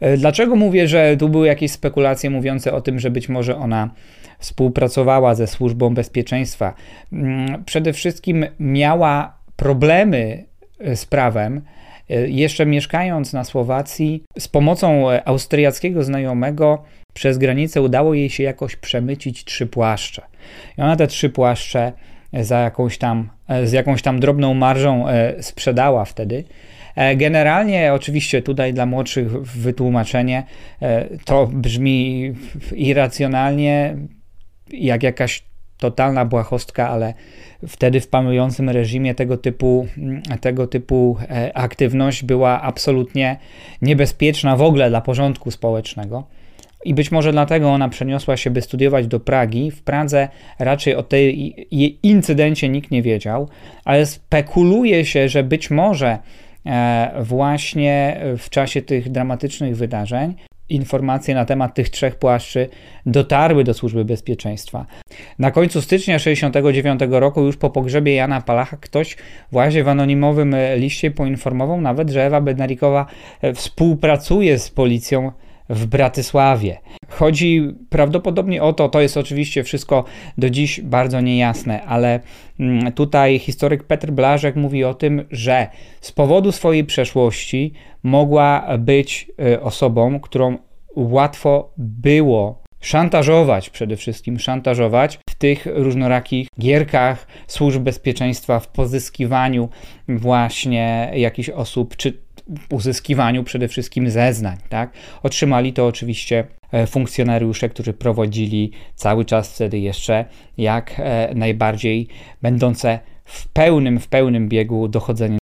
E, 0.00 0.16
dlaczego 0.16 0.56
mówię, 0.56 0.88
że 0.88 1.16
tu 1.16 1.28
były 1.28 1.46
jakieś 1.46 1.70
spekulacje 1.70 2.30
mówiące 2.30 2.72
o 2.72 2.80
tym, 2.80 2.98
że 2.98 3.10
być 3.10 3.28
może 3.28 3.56
ona 3.56 3.90
współpracowała 4.38 5.34
ze 5.34 5.46
służbą 5.46 5.94
bezpieczeństwa? 5.94 6.74
Mm, 7.12 7.64
przede 7.64 7.92
wszystkim 7.92 8.46
miała 8.58 9.38
problemy 9.56 10.44
z 10.94 11.04
prawem, 11.04 11.62
E, 12.10 12.28
jeszcze 12.28 12.66
mieszkając 12.66 13.32
na 13.32 13.44
Słowacji, 13.44 14.24
z 14.38 14.48
pomocą 14.48 15.10
e, 15.10 15.28
austriackiego 15.28 16.04
znajomego 16.04 16.82
przez 17.14 17.38
granicę 17.38 17.82
udało 17.82 18.14
jej 18.14 18.30
się 18.30 18.42
jakoś 18.42 18.76
przemycić 18.76 19.44
trzy 19.44 19.66
płaszcze. 19.66 20.22
I 20.78 20.82
ona 20.82 20.96
te 20.96 21.06
trzy 21.06 21.30
płaszcze 21.30 21.92
e, 22.32 22.44
za 22.44 22.58
jakąś 22.58 22.98
tam, 22.98 23.30
z 23.64 23.72
jakąś 23.72 24.02
tam 24.02 24.20
drobną 24.20 24.54
marżą 24.54 25.06
sprzedała 25.40 26.04
wtedy. 26.04 26.44
Generalnie, 27.16 27.92
oczywiście, 27.92 28.42
tutaj 28.42 28.74
dla 28.74 28.86
młodszych 28.86 29.42
wytłumaczenie 29.42 30.42
to 31.24 31.46
brzmi 31.46 32.32
irracjonalnie, 32.72 33.96
jak 34.70 35.02
jakaś 35.02 35.44
totalna 35.78 36.24
błahostka, 36.24 36.88
ale 36.88 37.14
wtedy 37.68 38.00
w 38.00 38.08
panującym 38.08 38.70
reżimie 38.70 39.14
tego 39.14 39.36
typu, 39.36 39.86
tego 40.40 40.66
typu 40.66 41.16
e, 41.30 41.56
aktywność 41.56 42.24
była 42.24 42.62
absolutnie 42.62 43.36
niebezpieczna 43.82 44.56
w 44.56 44.62
ogóle 44.62 44.88
dla 44.88 45.00
porządku 45.00 45.50
społecznego. 45.50 46.24
I 46.84 46.94
być 46.94 47.12
może 47.12 47.32
dlatego 47.32 47.70
ona 47.70 47.88
przeniosła 47.88 48.36
się, 48.36 48.50
by 48.50 48.62
studiować 48.62 49.06
do 49.06 49.20
Pragi. 49.20 49.70
W 49.70 49.82
Pradze 49.82 50.28
raczej 50.58 50.94
o 50.94 51.02
tej 51.02 51.54
incydencie 52.02 52.68
nikt 52.68 52.90
nie 52.90 53.02
wiedział, 53.02 53.48
ale 53.84 54.06
spekuluje 54.06 55.04
się, 55.04 55.28
że 55.28 55.42
być 55.42 55.70
może 55.70 56.08
e, 56.08 56.18
właśnie 57.20 58.20
w 58.38 58.50
czasie 58.50 58.82
tych 58.82 59.10
dramatycznych 59.10 59.76
wydarzeń 59.76 60.34
informacje 60.68 61.34
na 61.34 61.44
temat 61.44 61.74
tych 61.74 61.88
trzech 61.88 62.16
płaszczy 62.16 62.68
dotarły 63.06 63.64
do 63.64 63.74
służby 63.74 64.04
bezpieczeństwa. 64.04 64.86
Na 65.38 65.50
końcu 65.50 65.82
stycznia 65.82 66.18
1969 66.18 67.20
roku, 67.20 67.42
już 67.42 67.56
po 67.56 67.70
pogrzebie 67.70 68.14
Jana 68.14 68.40
Palacha, 68.40 68.76
ktoś 68.76 69.16
właśnie 69.52 69.84
w 69.84 69.88
anonimowym 69.88 70.56
liście 70.76 71.10
poinformował 71.10 71.80
nawet, 71.80 72.10
że 72.10 72.26
Ewa 72.26 72.40
Bednarikowa 72.40 73.06
e, 73.42 73.54
współpracuje 73.54 74.58
z 74.58 74.70
policją 74.70 75.32
w 75.68 75.86
Bratysławie. 75.86 76.78
Chodzi 77.08 77.74
prawdopodobnie 77.88 78.62
o 78.62 78.72
to, 78.72 78.88
to 78.88 79.00
jest 79.00 79.16
oczywiście 79.16 79.64
wszystko 79.64 80.04
do 80.38 80.50
dziś 80.50 80.80
bardzo 80.80 81.20
niejasne, 81.20 81.82
ale 81.82 82.20
mm, 82.60 82.92
tutaj 82.92 83.38
historyk 83.38 83.84
Petr 83.84 84.10
Blażek 84.10 84.56
mówi 84.56 84.84
o 84.84 84.94
tym, 84.94 85.26
że 85.30 85.66
z 86.00 86.12
powodu 86.12 86.52
swojej 86.52 86.84
przeszłości 86.84 87.72
mogła 88.02 88.78
być 88.78 89.30
y, 89.52 89.60
osobą, 89.60 90.20
którą 90.20 90.58
łatwo 90.96 91.72
było 91.76 92.64
szantażować, 92.80 93.70
przede 93.70 93.96
wszystkim 93.96 94.38
szantażować 94.38 95.18
w 95.30 95.34
tych 95.34 95.66
różnorakich 95.66 96.48
gierkach 96.60 97.26
służb 97.46 97.82
bezpieczeństwa, 97.82 98.60
w 98.60 98.68
pozyskiwaniu 98.68 99.68
właśnie 100.08 101.12
jakichś 101.14 101.48
osób, 101.48 101.96
czy 101.96 102.23
uzyskiwaniu 102.70 103.44
przede 103.44 103.68
wszystkim 103.68 104.10
zeznań. 104.10 104.56
Tak? 104.68 104.92
Otrzymali 105.22 105.72
to 105.72 105.86
oczywiście 105.86 106.44
e, 106.72 106.86
funkcjonariusze, 106.86 107.68
którzy 107.68 107.92
prowadzili 107.92 108.72
cały 108.94 109.24
czas 109.24 109.54
wtedy 109.54 109.78
jeszcze 109.78 110.24
jak 110.58 110.94
e, 110.98 111.32
najbardziej 111.34 112.08
będące 112.42 112.98
w 113.24 113.48
pełnym, 113.48 114.00
w 114.00 114.08
pełnym 114.08 114.48
biegu 114.48 114.88
dochodzenie 114.88 115.38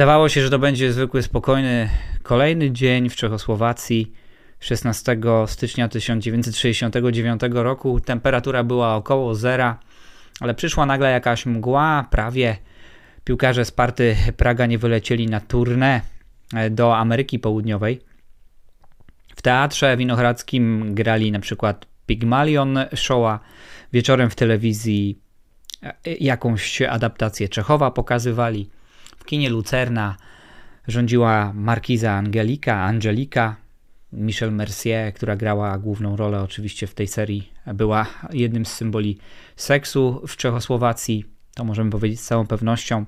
Zdawało 0.00 0.28
się, 0.28 0.42
że 0.42 0.50
to 0.50 0.58
będzie 0.58 0.92
zwykły, 0.92 1.22
spokojny 1.22 1.88
kolejny 2.22 2.70
dzień 2.70 3.08
w 3.08 3.16
Czechosłowacji. 3.16 4.12
16 4.60 5.16
stycznia 5.46 5.88
1969 5.88 7.40
roku 7.52 8.00
temperatura 8.00 8.64
była 8.64 8.96
około 8.96 9.34
zera, 9.34 9.78
ale 10.40 10.54
przyszła 10.54 10.86
nagle 10.86 11.10
jakaś 11.10 11.46
mgła, 11.46 12.06
prawie 12.10 12.56
piłkarze 13.24 13.64
Sparty 13.64 14.16
Praga 14.36 14.66
nie 14.66 14.78
wylecieli 14.78 15.26
na 15.26 15.40
tournée 15.40 16.00
e, 16.54 16.70
do 16.70 16.96
Ameryki 16.96 17.38
Południowej. 17.38 18.00
W 19.36 19.42
teatrze 19.42 19.96
winohradzkim 19.96 20.94
grali 20.94 21.32
na 21.32 21.40
przykład 21.40 21.86
Pygmalion 22.06 22.78
Showa, 22.94 23.40
wieczorem 23.92 24.30
w 24.30 24.34
telewizji 24.34 25.18
e, 25.82 25.94
jakąś 26.04 26.82
adaptację 26.82 27.48
Czechowa 27.48 27.90
pokazywali. 27.90 28.79
W 29.20 29.24
kinie 29.24 29.50
Lucerna 29.50 30.16
rządziła 30.88 31.52
markiza 31.54 32.12
Angelika, 32.12 32.84
Angelika. 32.84 33.56
Michel 34.12 34.52
Mercier, 34.52 35.14
która 35.14 35.36
grała 35.36 35.78
główną 35.78 36.16
rolę 36.16 36.42
oczywiście 36.42 36.86
w 36.86 36.94
tej 36.94 37.06
serii, 37.06 37.52
była 37.74 38.06
jednym 38.32 38.66
z 38.66 38.72
symboli 38.72 39.18
seksu 39.56 40.22
w 40.26 40.36
Czechosłowacji. 40.36 41.24
To 41.54 41.64
możemy 41.64 41.90
powiedzieć 41.90 42.20
z 42.20 42.26
całą 42.26 42.46
pewnością. 42.46 43.04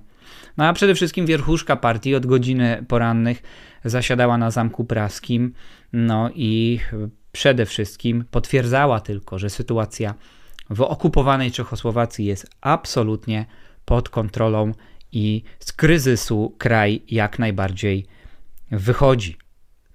No 0.57 0.65
a 0.65 0.73
przede 0.73 0.95
wszystkim 0.95 1.27
wierchuszka 1.27 1.77
partii 1.77 2.15
od 2.15 2.27
godziny 2.27 2.85
porannych 2.89 3.43
zasiadała 3.85 4.39
na 4.39 4.51
Zamku 4.51 4.85
Praskim. 4.85 5.53
No 5.93 6.31
i 6.35 6.81
przede 7.33 7.67
wszystkim 7.67 8.25
potwierdzała 8.31 9.01
tylko, 9.01 9.39
że 9.39 9.51
sytuacja 9.51 10.15
w 10.71 10.81
okupowanej 10.81 11.53
Czechosłowacji 11.53 12.25
jest 12.25 12.51
absolutnie 12.61 13.47
pod 13.85 14.09
kontrolą 14.09 14.73
i 15.13 15.43
z 15.59 15.73
kryzysu 15.73 16.55
kraj 16.59 17.03
jak 17.09 17.39
najbardziej 17.39 18.07
wychodzi. 18.71 19.37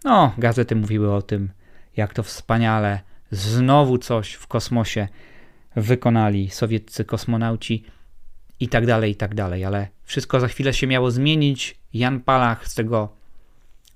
No, 0.03 0.33
gazety 0.37 0.75
mówiły 0.75 1.13
o 1.13 1.21
tym, 1.21 1.49
jak 1.97 2.13
to 2.13 2.23
wspaniale 2.23 2.99
znowu 3.31 3.97
coś 3.97 4.33
w 4.33 4.47
kosmosie 4.47 5.07
wykonali 5.75 6.49
sowieccy 6.49 7.05
kosmonauci 7.05 7.83
i 8.59 8.67
tak 8.67 8.85
dalej, 8.85 9.11
i 9.11 9.15
tak 9.15 9.35
dalej, 9.35 9.65
ale 9.65 9.87
wszystko 10.03 10.39
za 10.39 10.47
chwilę 10.47 10.73
się 10.73 10.87
miało 10.87 11.11
zmienić. 11.11 11.77
Jan 11.93 12.19
Palach 12.19 12.67
z 12.67 12.75
tego 12.75 13.09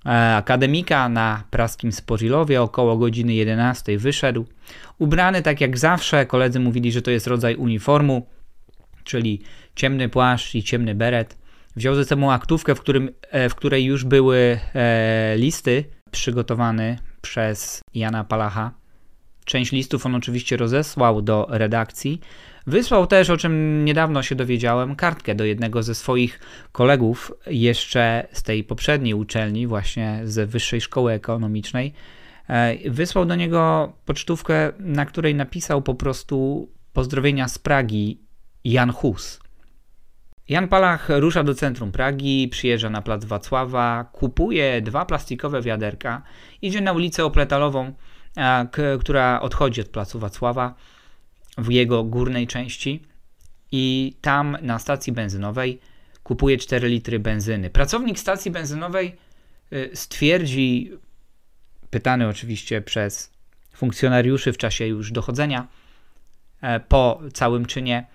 e, 0.06 0.36
akademika 0.36 1.10
na 1.10 1.44
praskim 1.52 1.92
Spożylowie 1.92 2.62
około 2.62 2.98
godziny 2.98 3.34
11 3.34 3.98
wyszedł. 3.98 4.46
Ubrany 4.98 5.42
tak 5.42 5.62
jak 5.62 5.78
zawsze, 5.78 6.26
koledzy 6.26 6.60
mówili, 6.60 6.92
że 6.92 7.02
to 7.02 7.12
jest 7.12 7.28
rodzaj 7.28 7.56
uniformu, 7.56 8.28
czyli 9.04 9.42
ciemny 9.76 10.10
płaszcz 10.10 10.56
i 10.56 10.64
ciemny 10.64 10.96
beret. 10.96 11.38
Wziął 11.76 11.96
ze 11.96 12.06
sobą 12.06 12.32
aktówkę, 12.32 12.76
w, 12.76 12.80
którym, 12.80 13.10
e, 13.22 13.50
w 13.50 13.56
której 13.56 13.86
już 13.86 14.04
były 14.04 14.60
e, 14.76 15.36
listy 15.38 15.84
przygotowane 16.12 16.98
przez 17.22 17.82
Jana 17.94 18.24
Palacha. 18.24 18.72
Część 19.46 19.72
listów 19.72 20.06
on 20.06 20.16
oczywiście 20.16 20.58
rozesłał 20.58 21.22
do 21.22 21.48
redakcji. 21.50 22.22
Wysłał 22.68 23.08
też, 23.08 23.30
o 23.30 23.38
czym 23.38 23.86
niedawno 23.86 24.24
się 24.24 24.36
dowiedziałem, 24.36 24.96
kartkę 24.96 25.36
do 25.36 25.46
jednego 25.46 25.84
ze 25.84 25.96
swoich 25.96 26.40
kolegów, 26.72 27.32
jeszcze 27.48 28.28
z 28.32 28.44
tej 28.44 28.64
poprzedniej 28.64 29.14
uczelni, 29.14 29.68
właśnie 29.68 30.22
z 30.24 30.50
Wyższej 30.50 30.82
Szkoły 30.82 31.12
Ekonomicznej. 31.12 31.94
E, 32.48 32.90
wysłał 32.90 33.26
do 33.26 33.36
niego 33.36 33.94
pocztówkę, 34.06 34.72
na 34.80 35.06
której 35.06 35.36
napisał 35.36 35.82
po 35.82 35.96
prostu 35.96 36.68
pozdrowienia 36.94 37.48
z 37.48 37.60
Pragi 37.60 38.20
Jan 38.64 38.92
Hus. 38.92 39.40
Jan 40.50 40.68
Palach 40.68 41.10
rusza 41.10 41.44
do 41.44 41.56
centrum 41.56 41.92
Pragi, 41.92 42.48
przyjeżdża 42.48 42.90
na 42.90 43.02
plac 43.02 43.26
Wacława, 43.26 44.10
kupuje 44.12 44.82
dwa 44.82 45.06
plastikowe 45.06 45.62
wiaderka, 45.62 46.22
idzie 46.62 46.82
na 46.82 46.94
ulicę 46.94 47.26
Opletalową, 47.26 47.94
która 49.00 49.42
odchodzi 49.42 49.82
od 49.82 49.88
placu 49.88 50.20
Wacława 50.20 50.76
w 51.58 51.72
jego 51.72 52.04
górnej 52.04 52.48
części 52.48 53.04
i 53.72 54.16
tam 54.22 54.58
na 54.62 54.80
stacji 54.80 55.14
benzynowej 55.14 55.80
kupuje 56.24 56.58
4 56.58 56.88
litry 56.88 57.20
benzyny. 57.20 57.70
Pracownik 57.70 58.20
stacji 58.20 58.52
benzynowej 58.52 59.16
y, 59.74 59.92
stwierdzi, 59.94 60.92
pytany 61.90 62.28
oczywiście 62.28 62.82
przez 62.82 63.32
funkcjonariuszy 63.74 64.54
w 64.54 64.58
czasie 64.58 64.88
już 64.88 65.12
dochodzenia, 65.12 65.68
e, 66.62 66.80
po 66.80 67.22
całym 67.34 67.66
czynie, 67.66 68.06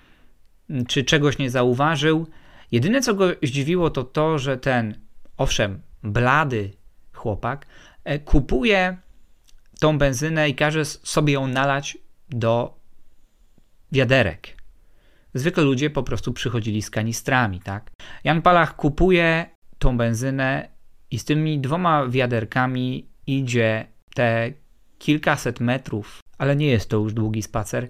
czy 0.89 1.05
czegoś 1.05 1.39
nie 1.39 1.51
zauważył. 1.51 2.27
Jedyne, 2.73 3.01
co 3.01 3.15
go 3.15 3.29
zdziwiło, 3.43 3.91
to 3.91 4.05
to, 4.05 4.39
że 4.39 4.57
ten, 4.57 5.01
owszem, 5.37 5.83
blady 6.03 6.73
chłopak 7.13 7.67
e, 8.05 8.19
kupuje 8.19 8.97
tą 9.81 9.99
benzynę 9.99 10.49
i 10.49 10.55
każe 10.55 10.85
sobie 10.85 11.33
ją 11.33 11.47
nalać 11.47 11.99
do 12.31 12.81
wiaderek. 13.93 14.57
Zwykle 15.35 15.65
ludzie 15.65 15.91
po 15.91 16.03
prostu 16.03 16.33
przychodzili 16.33 16.83
z 16.83 16.91
kanistrami, 16.91 17.61
tak? 17.61 17.91
Jan 18.25 18.43
Palach 18.43 18.77
kupuje 18.77 19.51
tą 19.79 19.97
benzynę 19.97 20.69
i 21.11 21.19
z 21.19 21.25
tymi 21.25 21.59
dwoma 21.59 22.09
wiaderkami 22.09 23.09
idzie 23.27 23.87
te 24.15 24.53
kilkaset 24.99 25.61
metrów, 25.61 26.21
ale 26.39 26.57
nie 26.57 26.67
jest 26.67 26.91
to 26.91 26.97
już 26.97 27.13
długi 27.13 27.43
spacer, 27.43 27.89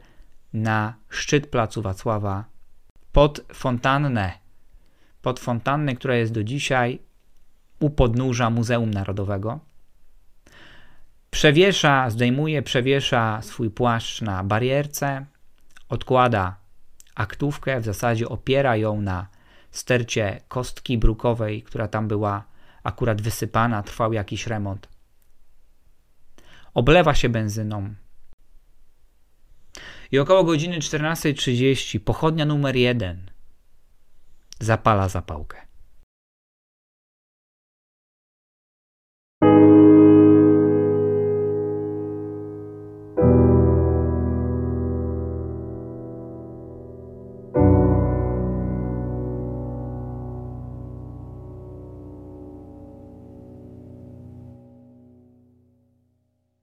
na 0.53 0.95
szczyt 1.09 1.47
placu 1.47 1.83
Wacława 1.83 2.45
pod 3.17 3.41
fontannę, 3.53 4.33
pod 5.23 5.41
fontannę, 5.41 5.95
która 5.95 6.15
jest 6.17 6.33
do 6.33 6.45
dzisiaj 6.45 6.99
u 7.81 7.91
podnóża 7.91 8.51
Muzeum 8.51 8.91
Narodowego. 8.91 9.61
Przewiesza, 11.31 12.11
zdejmuje, 12.11 12.63
przewiesza 12.63 13.43
swój 13.43 13.71
płaszcz 13.71 14.23
na 14.23 14.45
barierce, 14.45 15.27
odkłada 15.89 16.57
aktówkę, 17.15 17.81
w 17.81 17.85
zasadzie 17.85 18.29
opiera 18.29 18.77
ją 18.77 19.01
na 19.01 19.27
stercie 19.71 20.41
kostki 20.49 20.99
brukowej, 20.99 21.63
która 21.63 21.89
tam 21.89 22.09
była 22.09 22.45
akurat 22.83 23.23
wysypana, 23.23 23.83
trwał 23.83 24.13
jakiś 24.13 24.47
remont. 24.47 24.89
Oblewa 26.75 27.15
się 27.15 27.29
benzyną, 27.29 27.95
i 30.13 30.19
około 30.19 30.45
godziny 30.45 30.79
14.30 30.79 32.01
pochodnia 32.01 32.47
numer 32.47 32.77
1 32.77 33.31
zapala 34.61 35.09
zapałkę. 35.09 35.66